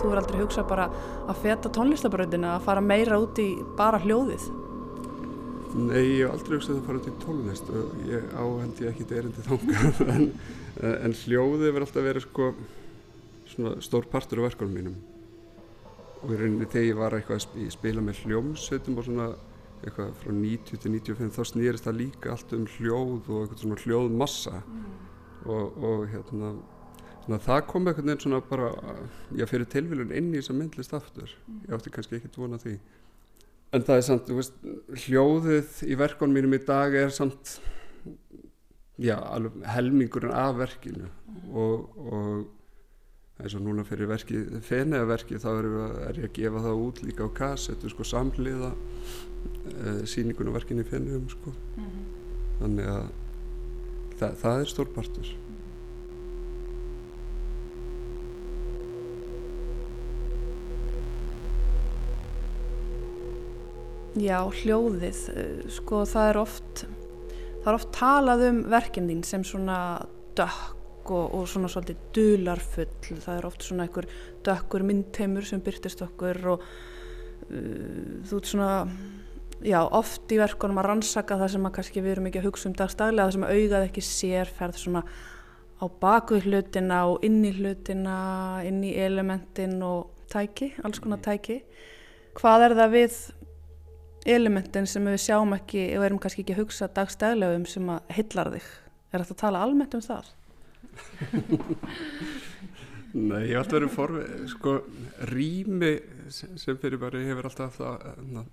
Þú 0.00 0.14
er 0.14 0.20
aldrei 0.22 0.40
hugsað 0.40 0.68
bara 0.70 0.86
að 1.28 1.42
feta 1.42 1.70
tónlistabröndina 1.76 2.54
að 2.56 2.64
fara 2.64 2.82
meira 2.84 3.18
út 3.20 3.38
í 3.42 3.50
bara 3.76 4.00
hljóðið? 4.00 4.46
Nei, 5.76 6.00
ég 6.00 6.24
hef 6.24 6.32
aldrei 6.34 6.56
hugsað 6.56 6.78
að 6.78 6.86
fara 6.88 7.02
út 7.02 7.10
í 7.10 7.14
tónlist 7.22 7.68
og 7.70 7.92
ég 8.08 8.32
áheld 8.32 8.80
ég 8.82 8.90
ekki 8.90 9.06
erindi 9.20 9.44
þangað 9.46 10.00
en, 10.16 10.26
en 10.90 11.16
hljóðið 11.20 11.66
verður 11.68 11.86
alltaf 11.86 12.06
verið 12.08 12.26
sko 12.26 12.50
svona 13.50 13.76
stór 13.84 14.08
partur 14.10 14.40
af 14.40 14.48
verkunum 14.48 14.76
mínum 14.78 14.98
og 16.20 16.32
í 16.34 16.40
rauninni 16.40 16.68
þegar 16.68 16.88
ég 16.88 16.98
var 16.98 17.16
eitthvað 17.16 17.46
að 17.46 17.70
spila 17.74 18.04
með 18.04 18.24
hljómsveitum 18.24 18.98
og 19.00 19.06
svona 19.06 19.30
eitthvað 19.80 20.10
frá 20.20 20.32
90 20.36 20.82
til 20.82 20.92
95 20.92 21.36
þá 21.36 21.42
snýrist 21.48 21.86
það 21.86 22.00
líka 22.02 22.34
allt 22.34 22.52
um 22.56 22.66
hljóð 22.76 23.30
og 23.30 23.38
eitthvað 23.44 23.62
svona 23.62 23.80
hljóðmassa 23.84 24.58
mm. 24.60 24.90
og, 25.46 25.80
og 25.88 26.04
hérna 26.12 26.52
svona 27.24 27.40
það 27.46 27.60
kom 27.70 27.88
eitthvað 27.88 28.10
nefn 28.10 28.24
svona 28.26 28.42
bara 28.50 28.70
já 29.36 29.46
fyrir 29.48 29.68
tilvílun 29.72 30.12
inn 30.16 30.32
í 30.34 30.40
þessa 30.40 30.56
myndlist 30.58 30.96
aftur 30.96 31.32
mm. 31.32 31.62
ég 31.64 31.76
átti 31.76 31.94
kannski 31.94 32.18
ekki 32.20 32.32
dvona 32.36 32.60
því 32.60 32.76
en 33.70 33.84
það 33.86 33.96
er 33.96 34.06
samt, 34.06 34.28
þú 34.28 34.38
veist, 34.40 34.56
hljóðið 35.06 35.82
í 35.86 35.98
verkunum 36.00 36.36
mínum 36.36 36.56
í 36.58 36.62
dag 36.66 36.96
er 37.00 37.12
samt 37.14 37.56
já, 39.00 39.16
alveg 39.16 39.62
helmingurinn 39.76 40.36
af 40.36 40.58
verkinu 40.60 41.08
mm. 41.08 41.44
og, 41.56 42.00
og 42.04 42.48
eins 43.40 43.56
og 43.56 43.64
núna 43.64 43.84
fyrir 43.88 44.10
verki, 44.10 44.42
fenniða 44.64 45.08
verki 45.08 45.40
þá 45.40 45.50
er, 45.52 45.68
ég 46.20 46.28
að 46.28 46.34
gefa 46.36 46.64
það 46.66 46.82
út 46.86 47.02
líka 47.04 47.28
á 47.28 47.30
kassettu 47.40 47.90
sko 47.92 48.06
samliða 48.06 48.72
e, 48.72 49.94
síningun 50.08 50.50
og 50.52 50.58
verkinni 50.58 50.84
fenniðum 50.84 51.28
sko. 51.32 51.54
Mm 51.76 51.84
-hmm. 51.84 52.08
þannig 52.60 52.90
að 52.94 53.06
það, 54.20 54.34
það 54.42 54.60
er 54.60 54.74
stórpartur 54.74 55.36
Já, 64.20 64.42
hljóðið, 64.42 65.18
sko 65.70 66.02
það 66.04 66.28
er 66.28 66.36
oft 66.36 66.84
það 67.62 67.68
er 67.70 67.76
oft 67.78 67.92
talað 67.94 68.42
um 68.48 68.58
verkinn 68.72 69.08
þín 69.08 69.22
sem 69.24 69.44
svona 69.46 69.78
dökk 70.34 70.79
og, 71.10 71.34
og 71.36 71.48
svona 71.50 71.70
svolítið 71.70 72.04
dularfull. 72.16 72.92
Það 73.10 73.32
er 73.36 73.48
oft 73.48 73.66
svona 73.66 73.86
einhver 73.86 74.08
dökkur 74.46 74.84
myndteimur 74.86 75.46
sem 75.46 75.62
byrtist 75.64 76.04
okkur 76.06 76.40
og 76.54 76.62
uh, 76.62 78.20
þú 78.28 78.40
ert 78.40 78.52
svona 78.52 78.70
já, 79.64 79.80
oft 79.84 80.32
í 80.32 80.38
verkunum 80.40 80.80
að 80.80 80.88
rannsaka 80.90 81.38
það 81.40 81.52
sem 81.54 81.68
að 81.68 81.74
kannski 81.78 82.04
við 82.04 82.14
erum 82.14 82.30
ekki 82.30 82.40
að 82.40 82.48
hugsa 82.48 82.70
um 82.70 82.78
dagstaglega 82.78 83.28
það 83.28 83.36
sem 83.36 83.46
að 83.46 83.58
augað 83.58 83.86
ekki 83.88 84.06
sér 84.06 84.54
ferð 84.56 84.80
svona 84.80 85.04
á 85.80 85.84
baku 86.00 86.40
hlutina 86.44 87.02
og 87.08 87.24
inn 87.24 87.40
í 87.44 87.52
hlutina 87.56 88.16
inn 88.68 88.82
í 88.84 88.94
elementin 89.00 89.78
og 89.84 90.26
tæki, 90.30 90.74
alls 90.84 91.00
konar 91.02 91.22
tæki. 91.24 91.62
Hvað 92.38 92.66
er 92.68 92.76
það 92.78 92.92
við 92.94 93.16
elementin 94.30 94.86
sem 94.88 95.06
við 95.08 95.22
sjáum 95.24 95.56
ekki 95.56 95.86
og 95.96 96.04
erum 96.06 96.20
kannski 96.22 96.44
ekki 96.44 96.54
að 96.56 96.62
hugsa 96.64 96.90
dagstæðlega 96.94 97.56
um 97.58 97.64
sem 97.68 97.88
að 97.90 98.12
hillar 98.18 98.52
þig? 98.54 98.68
Er 99.10 99.24
þetta 99.24 99.36
að 99.36 99.42
tala 99.42 99.64
almennt 99.64 99.96
um 99.96 100.04
það? 100.04 100.28
Nei, 103.10 103.48
ég 103.48 103.56
hef 103.56 103.64
alltaf 103.64 103.76
verið 103.76 103.94
forvið 103.94 104.42
sko, 104.52 104.74
rými 105.32 105.92
sem 106.30 106.78
fyrir 106.78 107.00
bara 107.02 107.22
hefur 107.24 107.48
alltaf 107.48 107.78
það 107.80 108.20
na, 108.30 108.44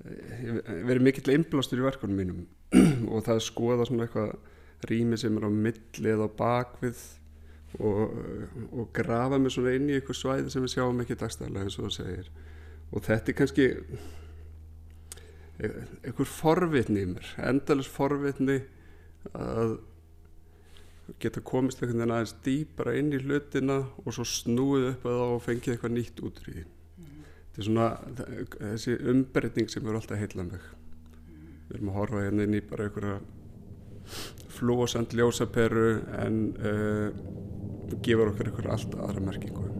verið 0.00 1.04
mikill 1.04 1.34
einblástur 1.34 1.82
í 1.82 1.84
verkunum 1.84 2.16
mínum. 2.22 2.46
Og 3.12 3.24
það 3.26 3.34
er 3.36 3.44
skoða 3.44 3.88
svona 3.88 4.06
eitthvað 4.06 4.36
rými 4.88 5.18
sem 5.20 5.36
er 5.36 5.44
á 5.44 5.50
milli 5.52 6.14
eða 6.14 6.30
á 6.30 6.36
bakvið 6.38 7.02
og, 7.84 8.14
og 8.72 8.88
grafa 8.96 9.38
mig 9.38 9.52
svona 9.54 9.74
inn 9.76 9.90
í 9.90 9.98
eitthvað 9.98 10.18
svæði 10.18 10.54
sem 10.54 10.64
við 10.64 10.72
sjáum 10.72 11.02
ekki 11.04 11.18
dagstæðlega 11.20 11.66
eins 11.66 11.76
og 11.78 11.86
það 11.86 11.96
segir. 11.98 12.32
Og 12.90 13.04
þetta 13.06 13.30
er 13.30 13.38
kannski 13.38 13.66
einhver 15.60 16.28
forvitni 16.28 17.04
í 17.04 17.10
mér 17.12 17.30
endalus 17.50 17.90
forvitni 17.92 18.62
að 19.36 19.76
geta 21.22 21.42
komist 21.44 21.80
einhvern 21.80 22.02
veginn 22.02 22.14
aðeins 22.16 22.34
dýpara 22.44 22.94
inn 22.98 23.14
í 23.14 23.20
hlutina 23.22 23.80
og 24.04 24.14
svo 24.14 24.26
snúið 24.28 24.86
upp 24.92 25.08
að 25.08 25.18
það 25.18 25.34
og 25.34 25.42
fengið 25.46 25.74
eitthvað 25.74 25.96
nýtt 25.96 26.22
út 26.26 26.40
í 26.46 26.56
mm. 26.60 27.10
þetta 27.40 27.62
er 27.62 27.68
svona 27.68 27.88
þessi 28.60 28.96
umbreyting 29.14 29.72
sem 29.72 29.88
er 29.88 29.98
alltaf 30.00 30.22
heila 30.22 30.46
mig 30.46 30.64
mm. 30.70 31.50
við 31.68 31.76
erum 31.78 31.92
að 31.92 32.00
horfa 32.00 32.24
hérna 32.26 32.46
inn 32.46 32.58
í 32.58 32.64
bara 32.70 32.88
einhverja 32.88 33.20
flósand 34.50 35.14
ljósaperu 35.16 35.90
en 36.20 36.40
uh, 36.58 37.08
gefur 38.04 38.32
okkur 38.32 38.50
einhverja 38.50 38.76
allt 38.76 38.98
aðra 38.98 39.28
merkingu 39.30 39.79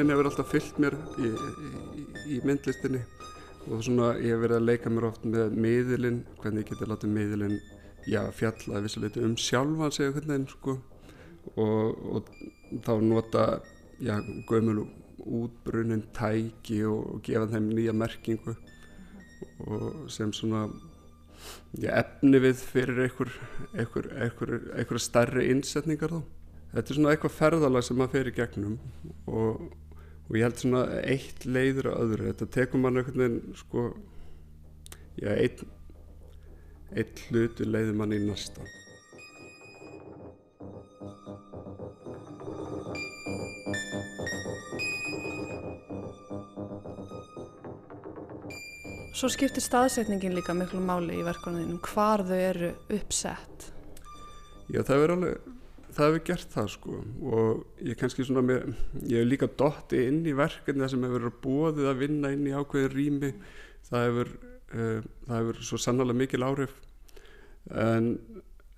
tæknin 0.00 0.14
hefur 0.14 0.28
alltaf 0.30 0.48
fyllt 0.48 0.78
mér 0.80 0.94
í, 1.20 1.28
í, 1.28 2.04
í 2.32 2.36
myndlistinni 2.46 3.00
og 3.68 3.82
svona 3.84 4.14
ég 4.16 4.32
hef 4.32 4.40
verið 4.40 4.56
að 4.56 4.64
leika 4.64 4.92
mér 4.92 5.06
oft 5.10 5.26
með 5.28 5.52
miðilinn, 5.60 6.22
hvernig 6.40 6.64
ég 6.64 6.70
geti 6.70 6.88
látið 6.88 7.12
miðilinn 7.18 7.58
já, 8.08 8.22
fjalla 8.32 8.80
vissuleiti 8.80 9.20
um 9.20 9.34
sjálfan 9.36 9.92
segja 9.92 10.14
hvernig 10.14 10.48
sko. 10.54 10.78
Og, 11.60 12.00
og 12.16 12.32
þá 12.86 12.90
nota 13.04 13.44
já, 14.00 14.14
gömul 14.48 14.86
útbrunnin 15.20 16.06
tæki 16.16 16.80
og, 16.88 17.04
og 17.18 17.22
gefa 17.26 17.50
þeim 17.52 17.68
nýja 17.74 17.92
merkingu 17.92 18.56
og 19.66 20.08
sem 20.12 20.32
svona 20.32 20.64
já, 21.76 21.92
efni 21.92 22.40
við 22.40 22.64
fyrir 22.72 23.04
einhver, 23.04 23.36
einhver, 23.74 24.12
einhver, 24.16 24.58
einhver 24.80 25.08
starri 25.10 25.50
innsetningar 25.52 26.16
þá. 26.16 26.22
Þetta 26.70 26.92
er 26.92 26.98
svona 27.00 27.12
eitthvað 27.14 27.34
ferðalag 27.34 27.82
sem 27.82 27.96
maður 27.98 28.12
fer 28.14 28.28
í 28.30 28.32
gegnum 28.36 28.74
og, 29.26 29.62
og 30.30 30.36
ég 30.38 30.46
held 30.46 30.60
svona 30.62 30.84
eitt 31.02 31.42
leiður 31.42 31.90
að 31.90 32.02
öðru. 32.04 32.26
Þetta 32.30 32.46
tekur 32.54 32.82
mann 32.82 33.00
einhvern 33.00 33.22
veginn 33.24 33.56
sko 33.58 33.88
já, 35.18 35.32
einn 35.34 35.64
einn 36.94 37.24
hlutu 37.26 37.66
leiður 37.66 37.98
mann 37.98 38.14
í 38.14 38.20
næsta. 38.22 38.62
Svo 49.20 49.28
skiptir 49.28 49.60
staðsetningin 49.60 50.32
líka 50.32 50.54
miklu 50.56 50.78
máli 50.80 51.18
í 51.18 51.24
verkunum 51.26 51.60
þínum 51.60 51.80
hvar 51.90 52.22
þau 52.24 52.38
eru 52.38 52.70
uppsett. 52.94 53.72
Já, 54.70 54.80
það 54.86 55.02
verður 55.02 55.16
alveg 55.18 55.59
það 55.94 56.06
hefur 56.06 56.22
gert 56.28 56.52
það 56.54 56.68
sko. 56.74 56.98
Og 57.30 57.82
ég 57.86 57.98
kannski 58.00 58.26
svona 58.26 58.44
með, 58.46 58.74
ég 59.04 59.22
hef 59.22 59.28
líka 59.28 59.48
dotti 59.60 60.04
inn 60.08 60.22
í 60.28 60.36
verkefni 60.36 60.84
það 60.84 60.92
sem 60.94 61.06
hefur 61.06 61.26
verið 61.26 61.40
bóðið 61.44 61.90
að 61.90 62.02
vinna 62.04 62.32
inn 62.34 62.46
í 62.48 62.54
ákveðin 62.56 62.94
rými. 62.94 63.32
Það 63.88 64.06
hefur, 64.08 64.32
uh, 64.74 65.08
það 65.26 65.36
hefur 65.38 65.62
svo 65.68 65.80
sannlega 65.82 66.20
mikil 66.22 66.46
áhrif. 66.46 66.74
En, 67.70 68.10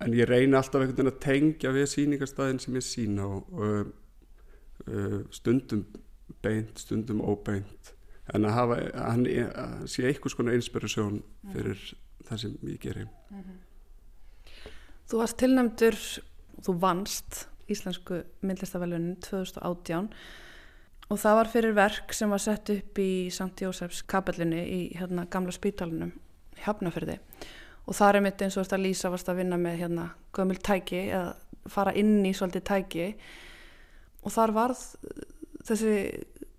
en 0.03 0.15
ég 0.17 0.29
reyni 0.29 0.57
alltaf 0.59 0.81
einhvern 0.81 0.97
veginn 0.97 1.13
að 1.13 1.23
tengja 1.23 1.73
við 1.75 1.89
síningarstaðin 1.93 2.61
sem 2.63 2.79
ég 2.79 2.87
sína 2.87 3.27
og 3.29 3.57
uh, 3.57 3.83
uh, 4.87 5.19
stundum 5.33 5.85
beint, 6.43 6.79
stundum 6.81 7.23
óbeint. 7.23 7.93
En 8.33 8.47
að 8.47 8.55
hafa, 8.55 8.79
að 8.95 9.09
hann 9.09 9.87
sé 9.91 10.07
einhvers 10.07 10.35
konar 10.37 10.55
inspirasjón 10.55 11.19
fyrir 11.51 11.81
það 12.23 12.43
sem 12.45 12.53
ég 12.71 12.79
gerir 12.83 13.09
Þú 15.09 15.19
varst 15.19 15.37
tilnæmdur 15.41 15.97
þú 16.63 16.77
vannst 16.81 17.47
Íslensku 17.71 18.19
myndlistavælunin 18.43 19.19
2018 19.23 20.09
og 21.11 21.19
það 21.19 21.37
var 21.39 21.51
fyrir 21.51 21.75
verk 21.77 22.15
sem 22.15 22.31
var 22.31 22.41
sett 22.43 22.71
upp 22.73 22.99
í 22.99 23.29
St. 23.31 23.53
Jósefs 23.63 24.03
kapellinu 24.09 24.59
í 24.59 24.81
hérna 24.97 25.27
gamla 25.31 25.53
spítalunum 25.55 26.11
Hafnafjörði 26.63 27.19
og 27.87 27.97
það 27.97 28.09
er 28.09 28.25
mitt 28.25 28.43
eins 28.43 28.57
og 28.57 28.67
þetta 28.67 28.81
Lísa 28.81 29.11
varst 29.13 29.31
að 29.31 29.41
vinna 29.41 29.59
með 29.59 29.79
hérna 29.83 30.09
gömul 30.35 30.59
tæki 30.63 31.05
eða 31.09 31.33
fara 31.71 31.93
inn 31.95 32.23
í 32.25 32.33
svolítið 32.35 32.65
tæki. 32.67 33.09
Og 34.23 34.31
þar 34.31 34.55
varð 34.55 34.81
þessi 35.67 35.93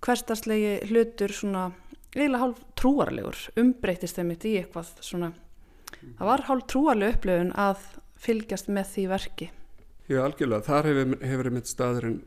hverstarslegi 0.04 0.74
hlutur 0.90 1.32
svona 1.32 1.70
eiginlega 2.14 2.42
hálf 2.42 2.60
trúarlegur 2.78 3.40
umbreytist 3.60 4.18
þeim 4.18 4.30
mitt 4.30 4.46
í 4.46 4.54
eitthvað 4.60 4.92
svona 5.04 5.32
það 6.04 6.28
var 6.28 6.44
hálf 6.48 6.66
trúarleg 6.70 7.16
upplifun 7.16 7.52
að 7.58 7.86
fylgjast 8.24 8.70
með 8.72 8.90
því 8.92 9.06
verki 9.10 9.48
Já, 10.04 10.18
algjörlega, 10.20 10.60
þar 10.66 10.86
hefur, 10.90 11.12
hefur 11.24 11.48
einmitt 11.48 11.68
staðurinn 11.70 12.18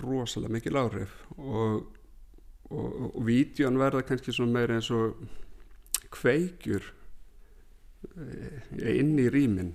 rosalega 0.00 0.54
mikil 0.56 0.78
áhrif 0.80 1.16
og, 1.36 1.82
og, 2.72 2.86
og 3.10 3.18
vídjón 3.26 3.76
verða 3.76 4.06
kannski 4.08 4.32
svona 4.32 4.56
meira 4.56 4.78
eins 4.78 4.88
og 4.94 5.18
kveikjur 6.14 6.86
inn 8.94 9.18
í 9.20 9.26
rýmin 9.32 9.74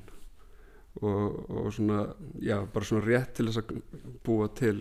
og, 1.02 1.36
og 1.54 1.68
svona, 1.76 2.08
já, 2.42 2.64
bara 2.74 2.88
svona 2.90 3.06
rétt 3.06 3.36
til 3.38 3.50
þess 3.50 3.62
að 3.62 3.76
búa 4.26 4.50
til 4.58 4.80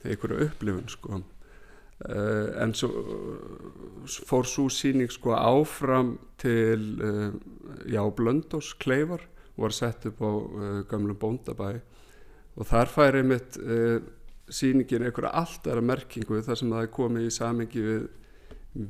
einhverju 0.00 0.46
upplifun, 0.46 0.88
sko. 0.88 1.20
Uh, 2.00 2.48
en 2.62 2.72
svo 2.72 2.88
fór 4.24 4.48
svo 4.48 4.70
síning 4.72 5.12
sko 5.12 5.34
áfram 5.36 6.14
til, 6.40 6.86
uh, 7.04 7.36
já, 7.84 8.00
Blöndós 8.16 8.72
Kleifar 8.80 9.26
var 9.56 9.74
sett 9.74 10.06
upp 10.10 10.22
á 10.22 10.30
uh, 10.30 10.80
gamlum 10.90 11.18
bóndabæ. 11.18 11.80
Og 12.56 12.66
þar 12.66 12.92
færi 12.92 13.22
mitt 13.26 13.58
uh, 13.60 13.98
síningin 14.50 15.06
einhverja 15.06 15.34
alltara 15.40 15.82
merkingu 15.84 16.40
þar 16.42 16.58
sem 16.58 16.72
það 16.72 16.86
er 16.86 16.94
komið 16.94 17.28
í 17.28 17.34
samengi 17.34 17.84
við 17.84 18.08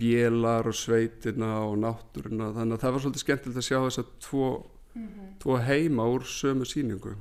vélar 0.01 0.69
og 0.69 0.77
sveitina 0.77 1.55
og 1.65 1.79
náttúruna. 1.81 2.53
Þannig 2.57 2.77
að 2.77 2.85
það 2.85 2.95
var 2.95 3.05
svolítið 3.05 3.25
skemmtilegt 3.25 3.61
að 3.63 3.69
sjá 3.69 3.79
þess 3.87 4.03
að 4.03 4.15
tvo, 4.27 4.49
mm 4.95 5.07
-hmm. 5.07 5.35
tvo 5.41 5.59
heima 5.65 6.09
úr 6.09 6.25
sömu 6.29 6.65
síningu 6.69 7.17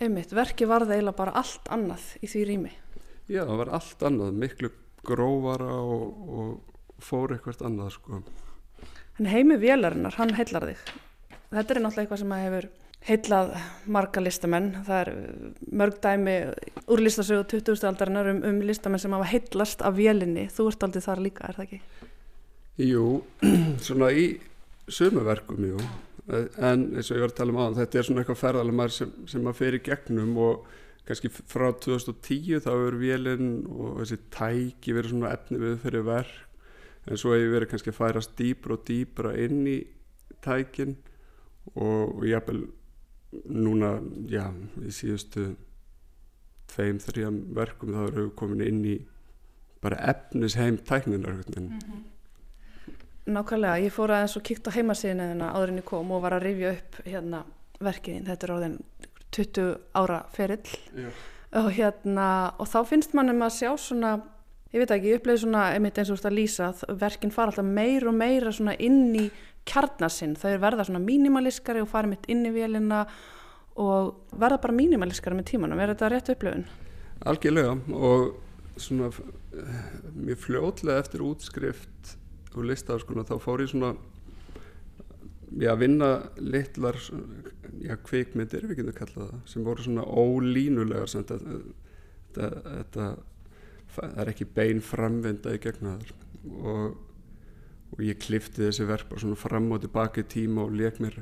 Einmitt, 0.00 0.32
verki 0.32 0.64
var 0.64 0.86
það 0.86 0.94
eiginlega 0.94 1.16
bara 1.18 1.32
allt 1.36 1.66
annað 1.68 2.04
í 2.24 2.28
því 2.32 2.44
rými. 2.48 2.70
Já, 3.28 3.42
það 3.44 3.58
var 3.60 3.68
allt 3.76 4.02
annað, 4.08 4.38
miklu 4.40 4.70
grófara 5.04 5.74
og, 5.76 6.22
og 6.40 7.04
fór 7.04 7.34
eitthvað 7.34 7.66
annað 7.68 7.90
sko. 7.98 8.22
En 9.20 9.28
heimi 9.28 9.58
vélarinnar, 9.60 10.16
hann 10.16 10.32
heillar 10.38 10.70
þig 10.70 10.78
þetta 11.50 11.74
er 11.74 11.82
náttúrulega 11.84 12.04
eitthvað 12.04 12.22
sem 12.22 12.34
að 12.36 12.44
hefur 12.46 12.68
heillað 13.08 13.54
marga 13.96 14.22
listamenn 14.22 14.68
það 14.84 14.98
er 15.00 15.10
mörg 15.80 15.96
dæmi 16.04 16.36
úr 16.92 17.00
listasögu 17.00 17.46
20. 17.54 17.86
aldarinnar 17.88 18.28
um, 18.34 18.42
um 18.50 18.60
listamenn 18.66 19.00
sem 19.00 19.16
hafa 19.16 19.30
heillast 19.30 19.84
af 19.86 19.96
vélinni 19.96 20.46
þú 20.52 20.68
ert 20.70 20.84
aldrei 20.84 21.06
þar 21.06 21.24
líka, 21.24 21.48
er 21.48 21.56
það 21.56 21.66
ekki? 21.66 21.80
Jú, 22.90 23.06
svona 23.86 24.12
í 24.12 24.28
sömuverkum, 24.90 25.64
jú 25.72 25.80
en 26.30 26.84
eins 26.94 27.08
og 27.10 27.16
ég 27.16 27.24
var 27.24 27.32
að 27.32 27.38
tala 27.40 27.54
um 27.54 27.58
aðan, 27.62 27.78
þetta 27.80 27.98
er 27.98 28.06
svona 28.06 28.22
eitthvað 28.22 28.40
ferðalemar 28.42 28.94
sem, 28.94 29.10
sem 29.30 29.48
að 29.48 29.58
fer 29.58 29.76
í 29.76 29.82
gegnum 29.86 30.36
og 30.44 30.68
kannski 31.08 31.30
frá 31.32 31.70
2010 31.82 32.62
þá 32.66 32.70
er 32.74 32.98
vélinn 33.00 33.50
og 33.72 34.02
þessi 34.02 34.18
tæki 34.34 34.94
verið 34.94 35.14
svona 35.14 35.32
efni 35.34 35.60
við 35.62 35.78
fyrir 35.82 36.06
verk 36.06 37.08
en 37.08 37.18
svo 37.18 37.32
hefur 37.34 37.54
verið 37.56 37.72
kannski 37.72 37.90
að 37.90 37.98
færast 37.98 38.34
dýbra 38.38 38.76
og 38.76 38.84
dýbra 38.86 39.32
inn 39.42 39.64
í 39.66 39.78
tækin 40.44 40.98
og 41.74 42.24
jáfnvel 42.26 42.66
núna, 43.46 44.00
já, 44.26 44.48
í 44.82 44.90
síðustu 44.90 45.52
tveim, 46.70 46.98
þrjum 47.02 47.40
verkum 47.54 47.94
þá 47.94 48.00
eru 48.08 48.24
við 48.24 48.32
komin 48.38 48.64
inn 48.66 48.84
í 48.86 48.96
bara 49.80 50.00
efnis 50.12 50.56
heim 50.58 50.78
tækninar 50.78 51.42
mm 51.46 51.68
-hmm. 51.68 52.02
Nákvæmlega, 53.30 53.78
ég 53.78 53.92
fór 53.92 54.10
aðeins 54.10 54.36
og 54.36 54.42
kíkt 54.42 54.66
á 54.66 54.74
heimasíðinu 54.74 55.26
þeirna 55.28 55.52
áðurinn 55.54 55.78
ég 55.78 55.84
kom 55.84 56.10
og 56.10 56.22
var 56.22 56.32
að 56.32 56.42
rifja 56.42 56.72
upp 56.72 56.96
hérna 57.04 57.44
verkiðin, 57.80 58.26
þetta 58.26 58.46
er 58.46 58.52
orðin 58.54 58.78
20 59.30 59.76
ára 59.94 60.24
ferill. 60.34 60.68
Og 61.60 61.72
hérna, 61.74 62.54
og 62.58 62.68
þá 62.70 62.78
finnst 62.86 63.14
mannum 63.14 63.42
að 63.42 63.56
sjá 63.56 63.70
svona, 63.76 64.20
ég 64.70 64.82
veit 64.82 64.92
ekki, 64.94 65.10
ég 65.10 65.20
uppleiði 65.20 65.44
svona 65.44 65.64
einmitt 65.74 65.98
eins 65.98 66.10
og 66.10 66.14
þú 66.14 66.18
veist 66.18 66.30
að 66.30 66.36
lýsa, 66.38 66.70
verkin 67.00 67.34
fara 67.34 67.52
alltaf 67.52 67.66
meir 67.66 68.06
og 68.06 68.16
meira 68.16 68.52
svona 68.54 68.76
inn 68.78 69.16
í 69.18 69.26
kjarnasinn, 69.68 70.36
þau 70.40 70.54
verða 70.62 70.86
svona 70.88 71.02
mínimaliskari 71.04 71.82
og 71.82 71.90
fara 71.90 72.10
mitt 72.10 72.28
inn 72.32 72.46
í 72.48 72.52
vélina 72.54 73.04
og 73.80 74.36
verða 74.38 74.60
bara 74.62 74.76
mínimaliskari 74.76 75.38
með 75.38 75.50
tímanum, 75.52 75.80
er 75.80 75.94
þetta 75.94 76.12
rétt 76.12 76.32
upplöfun? 76.34 76.68
Algjörlega 77.30 77.74
og 77.96 78.38
svona 78.80 79.10
mjög 80.16 80.40
fljótlega 80.46 81.02
eftir 81.02 81.24
útskrift 81.26 82.14
og 82.54 82.64
listaðarskona 82.70 83.26
þá 83.28 83.36
fór 83.42 83.64
ég 83.64 83.72
svona 83.72 83.92
já, 85.58 85.74
vinna 85.78 86.10
litlar 86.38 86.98
já, 87.82 87.96
kvikmyndir, 88.06 88.68
við 88.70 88.82
getum 88.82 88.96
kallað 88.96 89.32
það 89.32 89.42
sem 89.52 89.66
voru 89.66 89.86
svona 89.86 90.06
ólínulegar 90.06 91.10
þetta, 91.10 91.38
þetta, 92.30 92.50
þetta 92.70 93.10
það 93.94 94.18
er 94.22 94.32
ekki 94.32 94.48
bein 94.56 94.82
framvinda 94.84 95.54
í 95.54 95.62
gegna 95.62 95.96
þar 96.00 96.12
og 96.50 96.98
og 97.90 98.02
ég 98.06 98.18
klifti 98.22 98.64
þessi 98.64 98.86
verk 98.88 99.08
bara 99.10 99.22
svona 99.22 99.38
fram 99.38 99.70
og 99.74 99.82
tilbaka 99.82 100.22
í 100.22 100.28
tíma 100.30 100.64
og 100.66 100.74
leik 100.78 101.00
mér 101.02 101.20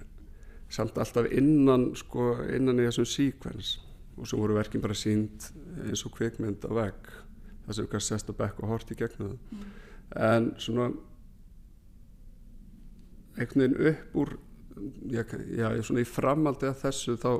samt 0.73 0.99
alltaf 1.01 1.29
innan 1.33 1.91
sko, 1.97 2.35
innan 2.53 2.81
í 2.81 2.89
þessum 2.89 3.09
síkvens 3.09 3.79
og 4.19 4.29
svo 4.29 4.43
voru 4.43 4.59
verkin 4.59 4.83
bara 4.85 4.97
sínd 4.99 5.49
eins 5.87 6.05
og 6.05 6.13
kvikmynd 6.19 6.67
á 6.69 6.73
vegg 6.77 7.09
það 7.65 7.79
sem 7.79 7.89
kannski 7.93 8.15
sest 8.15 8.33
að 8.33 8.41
bekk 8.43 8.61
og 8.63 8.75
hort 8.75 8.93
í 8.93 8.99
gegna 8.99 9.31
það. 9.31 9.39
Mm. 9.55 9.65
en 10.29 10.51
svona 10.61 10.91
einhvern 13.39 13.65
veginn 13.65 13.89
upp 13.93 14.21
úr 14.21 14.37
já, 15.09 15.25
já, 15.25 15.83
svona 15.83 16.05
í 16.05 16.09
framaldi 16.09 16.69
að 16.69 16.83
þessu 16.85 17.17
þá 17.19 17.33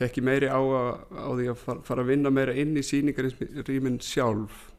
fekk 0.00 0.18
ég 0.18 0.26
meiri 0.26 0.50
á, 0.50 0.58
að, 0.58 0.90
á 1.14 1.28
því 1.38 1.48
að 1.52 1.64
fara, 1.86 2.02
að 2.02 2.10
vinna 2.10 2.34
meira 2.34 2.56
inn 2.58 2.74
í 2.76 2.84
síningarinn 2.84 4.00
sjálf 4.02 4.71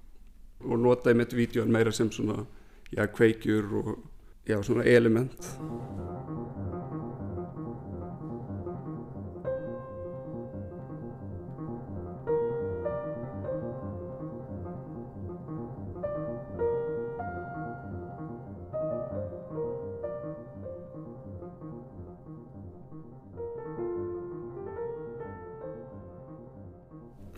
og 0.65 0.79
nota 0.79 1.11
í 1.11 1.17
mitt 1.17 1.33
vídjón 1.35 1.71
meira 1.71 1.91
sem 1.91 2.11
svona 2.11 2.45
já, 2.91 3.07
kveikjur 3.07 3.73
og 3.81 3.97
já, 4.47 4.61
svona 4.63 4.83
element. 4.83 5.53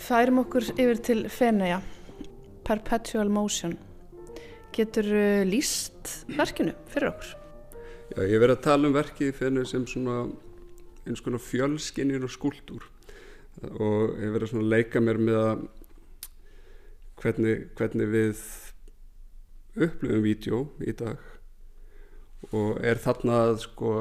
Færum 0.05 0.43
okkur 0.43 0.67
yfir 0.77 0.99
til 1.01 1.29
Fenea 1.33 1.79
Perpetual 2.65 3.29
Motion. 3.29 3.77
Getur 4.75 5.07
líst 5.47 6.25
verkinu 6.35 6.73
fyrir 6.91 7.13
okkur? 7.13 7.35
Já, 8.15 8.21
ég 8.25 8.41
verði 8.41 8.57
að 8.57 8.65
tala 8.65 8.89
um 8.89 8.95
verkið 8.95 9.31
fyrir 9.37 9.69
sem 9.69 9.85
svona 9.89 10.25
eins 11.05 11.21
konar 11.23 11.41
fjölskinir 11.41 12.25
og 12.25 12.33
skúldur 12.33 12.85
og 13.63 14.17
ég 14.19 14.33
verði 14.33 14.59
að 14.59 14.71
leika 14.73 15.01
mér 15.01 15.21
með 15.21 15.39
að 15.39 15.65
hvernig, 17.21 17.67
hvernig 17.77 18.11
við 18.11 18.41
upplöfum 19.75 20.23
vídeo 20.25 20.61
í 20.83 20.95
dag. 20.97 21.21
Og 22.53 22.81
er 22.85 22.99
þarna 23.01 23.41
að 23.49 23.61
sko 23.65 23.93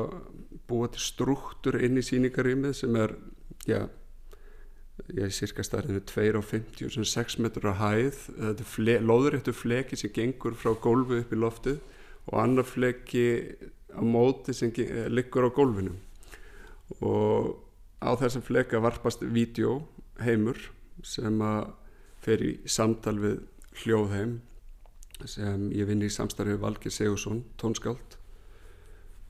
búa 0.68 0.88
til 0.92 1.04
struktúr 1.04 1.78
inn 1.84 2.00
í 2.00 2.04
síningarýmið 2.04 2.74
sem 2.80 2.96
er, 3.00 3.14
já 3.68 3.84
ég 5.12 5.26
er 5.26 5.32
cirka 5.34 5.64
starfinu 5.64 6.00
2,50 6.08 6.98
og 7.00 7.08
6 7.08 7.38
metrur 7.44 7.74
á 7.76 7.82
hæð. 7.82 8.20
Þetta 8.38 8.94
er 8.94 9.04
loðuréttu 9.04 9.52
fleki 9.52 9.98
sem 10.00 10.12
gengur 10.14 10.56
frá 10.56 10.72
gólfu 10.72 11.20
upp 11.20 11.34
í 11.34 11.40
loftið 11.40 11.80
og 12.30 12.40
annar 12.40 12.64
fleki 12.64 13.26
á 13.92 14.00
móti 14.00 14.54
sem 14.56 14.72
liggur 15.12 15.48
á 15.48 15.50
gólfinu. 15.52 15.92
Og 17.04 17.52
á 18.00 18.10
þessum 18.16 18.44
fleka 18.44 18.80
varpast 18.80 19.22
vídeo 19.22 19.82
heimur 20.24 20.58
sem 21.04 21.40
að 21.42 21.72
fer 22.24 22.40
í 22.40 22.52
samtal 22.64 23.18
við 23.20 23.40
hljóðheim 23.82 24.38
sem 25.28 25.70
ég 25.72 25.88
vinn 25.88 26.02
í 26.04 26.10
samstarfið 26.10 26.60
Valgir 26.62 26.92
Sigursson, 26.92 27.44
tónskáld 27.60 28.18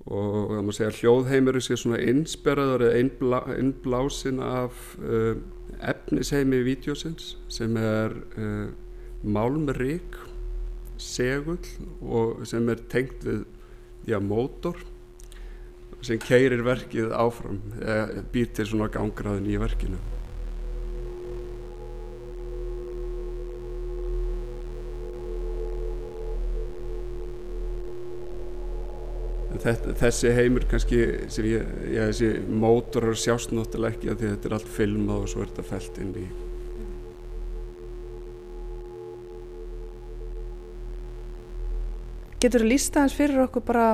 og 0.05 0.51
það 0.53 0.61
maður 0.61 0.77
segja 0.77 0.95
hljóðheimurinn 0.99 1.65
sé 1.65 1.77
svona 1.81 2.01
einsperraður 2.05 2.87
eða 2.89 3.01
einblá, 3.01 3.39
einblásin 3.57 4.41
af 4.45 4.83
uh, 5.01 5.39
efnisheimi 5.81 6.61
í 6.61 6.67
vídeosins 6.67 7.35
sem 7.53 7.77
er 7.81 8.17
uh, 8.37 8.67
málmrik 9.25 10.19
segull 11.01 11.65
og 12.05 12.45
sem 12.49 12.69
er 12.69 12.83
tengt 12.93 13.25
við 13.25 13.47
já, 14.07 14.21
mótor 14.21 14.77
sem 16.05 16.21
keirir 16.21 16.61
verkið 16.67 17.15
áfram 17.17 17.63
eða 17.81 18.27
býr 18.33 18.53
til 18.57 18.69
svona 18.69 18.91
gangraðin 18.93 19.49
í 19.49 19.57
verkinu 19.61 20.01
Þetta, 29.55 29.93
þessi 30.01 30.33
heimur 30.35 30.65
kannski 30.71 31.03
sem 31.33 31.47
ég, 31.47 31.69
ég 31.95 32.11
þessi 32.11 32.31
mótorar 32.51 33.15
sjást 33.19 33.55
náttúrulega 33.55 33.95
ekki 33.95 34.11
að 34.11 34.25
að 34.25 34.33
þetta 34.33 34.51
er 34.51 34.57
allt 34.59 34.73
filmað 34.75 35.23
og 35.23 35.31
svo 35.31 35.45
er 35.45 35.53
þetta 35.53 35.69
fælt 35.69 36.01
inn 36.03 36.17
í 36.19 36.25
Getur 42.45 42.61
þú 42.61 42.69
lísta 42.69 43.01
hans 43.01 43.15
fyrir 43.17 43.41
okkur 43.47 43.63
bara 43.65 43.87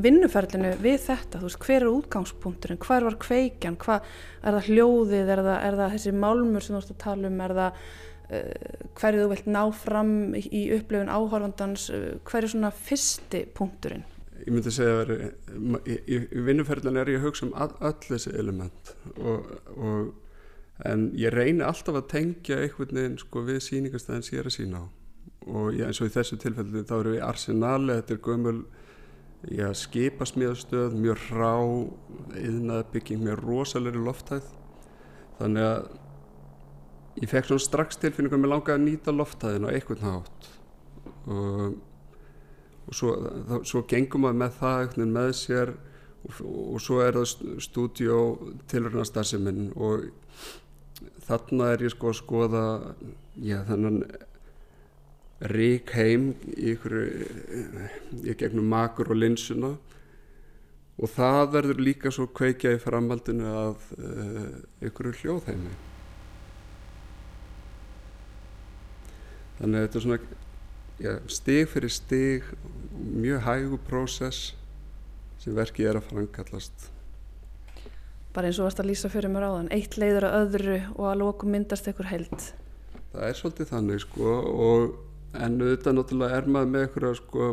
vinnuferlinu 0.00 0.70
við 0.80 0.98
þetta, 1.04 1.40
þú 1.40 1.48
veist, 1.48 1.58
hver 1.66 1.84
er 1.84 1.90
útgangspunkturinn, 1.90 2.80
hver 2.80 3.04
var 3.04 3.16
kveikjan, 3.20 3.78
hvað 3.82 4.06
er 4.40 4.56
það 4.56 4.68
hljóðið, 4.72 5.32
er 5.34 5.42
það, 5.44 5.56
er 5.66 5.78
það 5.80 5.96
þessi 5.96 6.12
málmur 6.24 6.64
sem 6.64 6.76
þú 6.76 6.82
ætti 6.82 6.94
að 6.94 7.02
tala 7.04 7.28
um, 7.28 7.40
er 7.44 7.56
það 7.58 7.80
uh, 8.38 8.84
hverju 9.00 9.24
þú 9.24 9.30
vilt 9.34 9.50
ná 9.52 9.62
fram 9.82 10.14
í, 10.38 10.62
upplifun 10.78 11.12
áhörfandans, 11.12 11.88
uh, 11.92 12.06
hver 12.28 12.46
er 12.46 12.54
svona 12.54 12.72
fyrsti 12.88 13.42
punkturinn? 13.58 14.06
Ég 14.38 14.52
myndi 14.54 14.70
segja 14.72 15.02
að 15.02 15.12
í, 15.18 15.96
í, 15.98 16.16
í 16.22 16.42
vinnuferlinu 16.46 17.00
er 17.00 17.10
ég 17.14 17.20
að 17.20 17.28
hugsa 17.28 17.46
um 17.48 17.54
all, 17.58 17.72
all 17.82 17.96
þessi 18.04 18.34
element 18.38 18.92
og, 19.18 19.48
og 19.74 20.12
en 20.86 21.08
ég 21.18 21.34
reyni 21.34 21.64
alltaf 21.66 21.96
að 21.98 22.10
tengja 22.12 22.60
einhvern 22.62 23.00
veginn 23.00 23.18
sko 23.18 23.42
við 23.46 23.62
síningastæðin 23.66 24.26
sem 24.26 24.36
ég 24.36 24.44
er 24.44 24.50
að 24.50 24.54
sína 24.54 24.82
á. 24.82 24.86
Og 25.48 25.72
já, 25.74 25.86
eins 25.88 26.00
og 26.02 26.10
í 26.10 26.14
þessu 26.14 26.38
tilfellu 26.38 26.84
þá 26.86 26.94
eru 26.98 27.14
við 27.16 27.24
arsenali, 27.26 27.96
þetta 27.98 28.14
er 28.14 28.22
gömul 28.28 28.58
já, 29.54 29.68
skipasmíðastöð 29.82 30.94
mjög 30.98 31.24
rá 31.32 31.54
yðnaðbygging 32.42 33.24
með 33.24 33.42
rosalegri 33.42 34.04
lofthæð. 34.06 34.52
Þannig 35.38 35.66
að 35.66 35.90
ég 37.22 37.32
fekk 37.32 37.50
svona 37.50 37.66
strax 37.66 38.00
tilfinningu 38.02 38.38
að 38.38 38.44
mér 38.44 38.54
langaði 38.54 38.78
að 38.78 38.86
nýta 38.86 39.14
lofthæðin 39.14 39.66
á 39.66 39.74
einhvern 39.74 40.06
hátt. 40.06 40.50
Og, 41.26 41.78
og 42.88 42.96
svo, 42.96 43.14
þá, 43.48 43.54
svo 43.68 43.84
gengum 43.88 44.24
maður 44.24 44.40
með 44.42 44.56
það 44.58 44.96
með 45.12 45.32
sér 45.36 45.74
og, 45.74 46.40
og 46.40 46.80
svo 46.82 47.02
er 47.04 47.18
það 47.18 47.58
stúdjó 47.64 48.20
tilhörnastarsiminn 48.72 49.68
og 49.76 50.08
þarna 51.28 51.74
er 51.74 51.84
ég 51.84 51.92
sko 51.94 52.12
að 52.12 52.18
skoða 52.22 52.64
já, 53.44 53.60
þennan 53.68 54.00
rík 55.52 55.92
heim 55.94 56.32
í 56.56 56.72
ykkur 56.72 56.96
í 58.24 58.34
gegnum 58.38 58.66
makur 58.72 59.12
og 59.12 59.20
linsuna. 59.20 59.76
Og 60.98 61.12
það 61.14 61.52
verður 61.54 61.84
líka 61.86 62.10
svo 62.10 62.26
kveikja 62.34 62.72
í 62.74 62.80
framhaldinu 62.82 63.46
að 63.46 63.84
uh, 64.00 64.48
ykkur 64.88 65.12
hljóðheimi. 65.20 65.76
Þannig 69.60 69.78
að 69.78 69.84
þetta 69.84 69.98
er 70.00 70.04
svona 70.06 70.18
stig 71.30 71.68
fyrir 71.70 71.92
stig 71.92 72.46
mjög 72.98 73.42
hægu 73.46 73.80
prósess 73.88 74.54
sem 75.38 75.54
verkið 75.54 75.90
er 75.90 75.98
að 76.00 76.08
framkallast. 76.10 76.88
Bara 78.34 78.50
eins 78.50 78.58
og 78.58 78.68
varst 78.68 78.80
að 78.82 78.90
lýsa 78.90 79.10
fyrir 79.12 79.30
mér 79.32 79.48
áðan 79.48 79.70
eitt 79.74 79.96
leiður 79.98 80.28
að 80.28 80.38
öðru 80.42 80.78
og 80.94 81.04
að 81.10 81.20
lóku 81.22 81.50
myndast 81.50 81.88
ykkur 81.90 82.10
held 82.10 82.48
Það 83.08 83.22
er 83.24 83.38
svolítið 83.38 83.70
þannig 83.72 84.02
sko 84.04 84.32
og 84.52 85.38
en 85.38 85.60
auðvitað 85.62 85.96
náttúrulega 85.96 86.40
er 86.40 86.50
maður 86.50 86.74
með 86.74 86.84
eitthvað 86.86 87.14
sko 87.22 87.46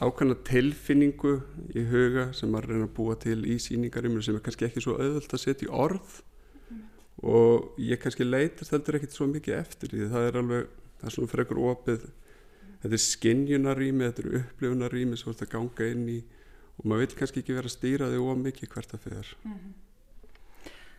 ákvæmna 0.00 0.36
tilfinningu 0.46 1.34
í 1.76 1.82
huga 1.90 2.28
sem 2.36 2.52
maður 2.52 2.70
reynar 2.70 2.86
að 2.88 2.94
búa 2.96 3.16
til 3.20 3.40
í 3.44 3.58
síningarimur 3.60 4.24
sem 4.24 4.38
er 4.38 4.44
kannski 4.44 4.68
ekki 4.68 4.82
svo 4.84 4.96
auðvöld 4.96 5.36
að 5.36 5.42
setja 5.42 5.68
í 5.68 5.72
orð. 5.74 6.22
Mm. 6.70 6.86
og 7.34 7.76
ég 7.82 8.00
kannski 8.00 8.24
leitast 8.24 8.72
heldur 8.72 8.98
ekkert 8.98 9.16
svo 9.16 9.28
mikið 9.30 9.58
eftir 9.58 9.92
því. 9.92 10.08
Það 10.14 10.28
er 10.28 10.40
alveg, 10.40 10.72
það 11.04 11.10
er 11.10 11.16
svona 11.18 11.32
fyrir 11.32 11.44
ekkur 11.44 11.62
opið. 11.70 12.06
Þetta 12.84 12.96
er 12.96 13.04
skinnjunarými, 13.04 14.08
þetta 14.08 14.24
er 14.24 14.38
upplifunarými 14.40 15.16
sem 15.16 15.28
þú 15.28 15.34
ert 15.34 15.44
að 15.46 15.52
ganga 15.54 15.90
inn 15.92 16.08
í 16.08 16.18
og 16.74 16.86
maður 16.90 17.04
vil 17.06 17.18
kannski 17.20 17.42
ekki 17.42 17.56
vera 17.56 17.70
að 17.70 17.76
stýra 17.76 18.10
þig 18.12 18.30
ómikið 18.30 18.72
hvert 18.74 18.94
að 18.94 19.04
fyrir 19.06 19.34
mm 19.44 19.52
-hmm. 19.52 19.74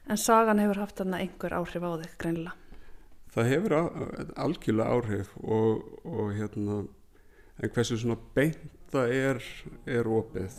En 0.06 0.18
sagan 0.18 0.60
hefur 0.60 0.78
haft 0.78 0.98
þarna 0.98 1.20
einhver 1.20 1.54
áhrif 1.54 1.84
á 1.84 1.92
þig 2.02 2.18
greinlega 2.18 2.54
það 3.36 3.50
hefur 3.52 3.74
algjörlega 4.36 4.92
áhrif 4.96 5.38
og, 5.44 5.84
og 6.06 6.34
hérna 6.38 6.88
en 7.64 7.70
hversu 7.70 7.98
svona 7.98 8.18
beint 8.36 8.58
það 8.92 9.12
er 9.12 9.42
er 9.86 10.08
opið 10.08 10.54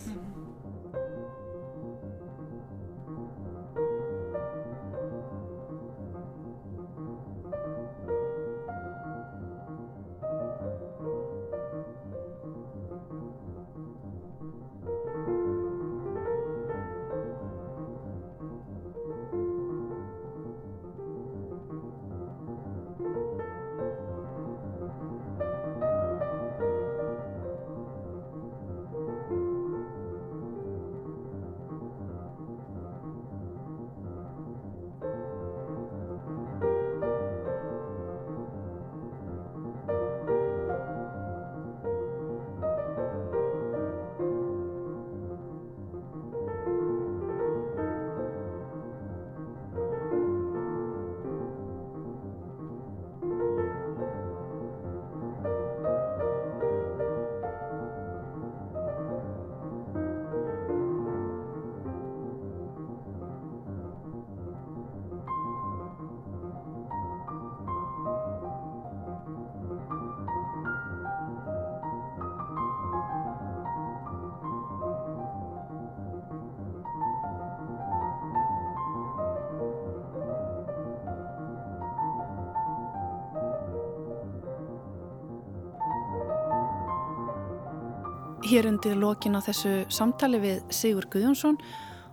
Hér 88.47 88.69
undir 88.71 88.95
lokin 88.95 89.35
á 89.35 89.43
þessu 89.43 89.71
samtali 89.91 90.39
við 90.39 90.59
Sigur 90.71 91.09
Guðjónsson 91.11 91.57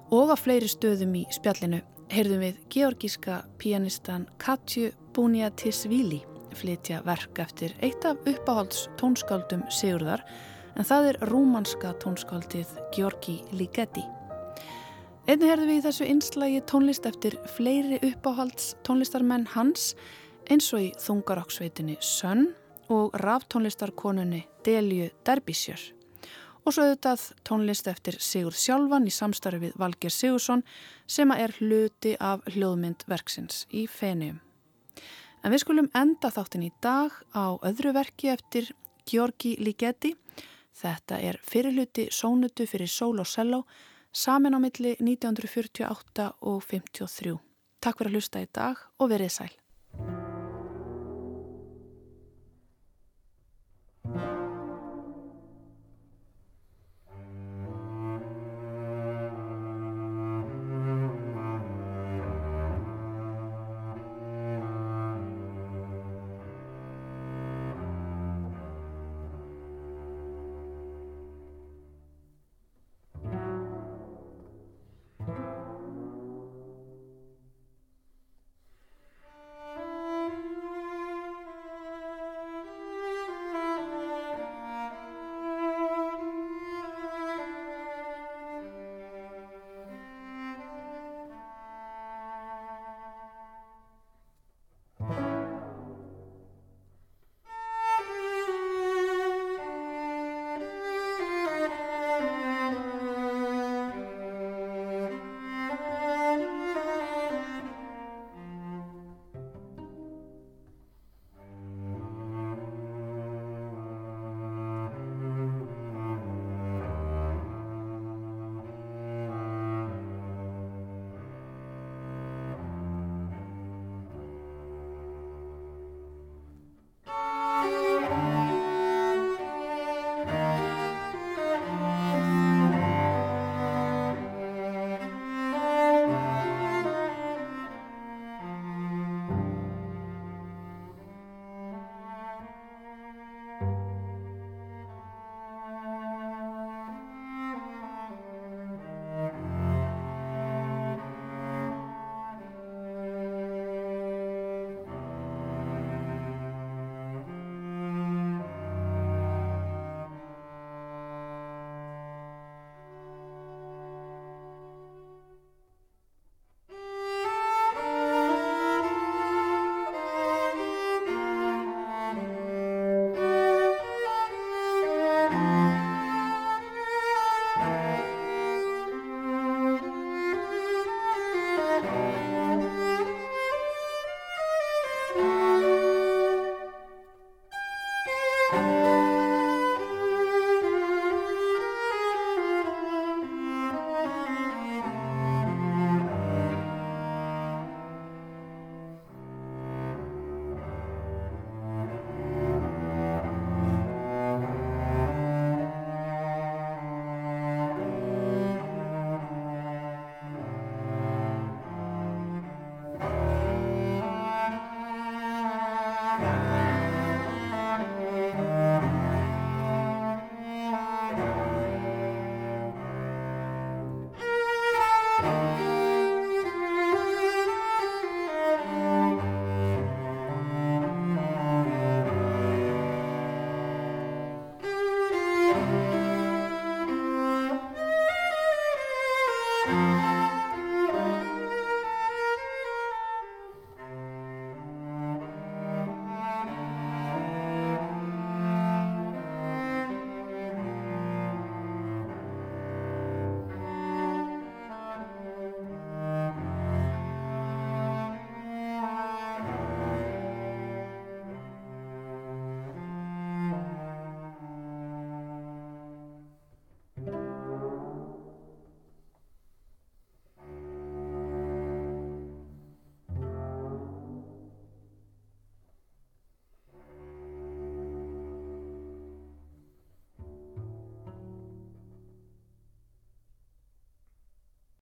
og 0.10 0.32
á 0.34 0.36
fleiri 0.40 0.66
stöðum 0.72 1.12
í 1.20 1.22
spjallinu 1.30 1.84
heyrðum 2.10 2.42
við 2.42 2.58
georgíska 2.74 3.36
pianistan 3.62 4.26
Katju 4.42 4.90
Buniatisvili 5.14 6.24
flytja 6.58 7.04
verk 7.06 7.44
eftir 7.44 7.78
eitt 7.86 8.02
af 8.10 8.26
uppáhalds 8.26 8.88
tónskáldum 8.98 9.62
Sigurðar 9.70 10.26
en 10.74 10.90
það 10.90 11.12
er 11.12 11.22
rúmanska 11.30 11.94
tónskáldið 12.02 12.74
Georgi 12.98 13.38
Ligeti. 13.54 14.02
Einnig 15.30 15.50
heyrðum 15.52 15.70
við 15.70 15.84
í 15.84 15.86
þessu 15.86 16.10
einslægi 16.10 16.68
tónlist 16.70 17.10
eftir 17.14 17.38
fleiri 17.60 18.02
uppáhalds 18.10 18.74
tónlistarmenn 18.82 19.52
hans 19.54 19.92
eins 20.50 20.74
og 20.74 20.88
í 20.90 20.94
þungaroksveitinni 20.98 22.02
Sönn 22.02 22.56
og 22.90 23.14
ráftónlistarkonunni 23.22 24.48
Delju 24.66 25.14
Derbísjör 25.22 25.92
og 26.64 26.72
svo 26.72 26.86
auðvitað 26.88 27.24
tónlist 27.48 27.88
eftir 27.92 28.18
Sigurd 28.24 28.58
Sjálfan 28.58 29.08
í 29.08 29.14
samstarfi 29.14 29.68
við 29.68 29.78
Valger 29.80 30.14
Sigursson 30.14 30.64
sem 31.08 31.32
er 31.36 31.54
hluti 31.60 32.16
af 32.20 32.44
hljóðmynd 32.54 33.06
verksins 33.12 33.66
í 33.72 33.86
Fenium. 33.92 34.40
En 35.44 35.52
við 35.52 35.64
skulum 35.66 35.90
enda 35.98 36.32
þáttin 36.32 36.68
í 36.70 36.72
dag 36.84 37.16
á 37.36 37.60
öðru 37.68 37.92
verki 37.98 38.32
eftir 38.32 38.72
Georgi 39.10 39.58
Ligeti. 39.60 40.14
Þetta 40.74 41.20
er 41.20 41.40
fyrirluti 41.44 42.08
sónutu 42.12 42.68
fyrir 42.70 42.90
sól 42.90 43.20
og 43.20 43.28
selló 43.28 43.64
samin 44.14 44.56
á 44.56 44.60
milli 44.64 44.96
1948 45.00 46.30
og 46.48 46.64
53. 46.70 47.36
Takk 47.84 48.00
fyrir 48.00 48.14
að 48.14 48.18
hlusta 48.20 48.46
í 48.46 48.48
dag 48.56 48.88
og 49.00 49.12
verið 49.12 49.36
sæl. 49.36 49.63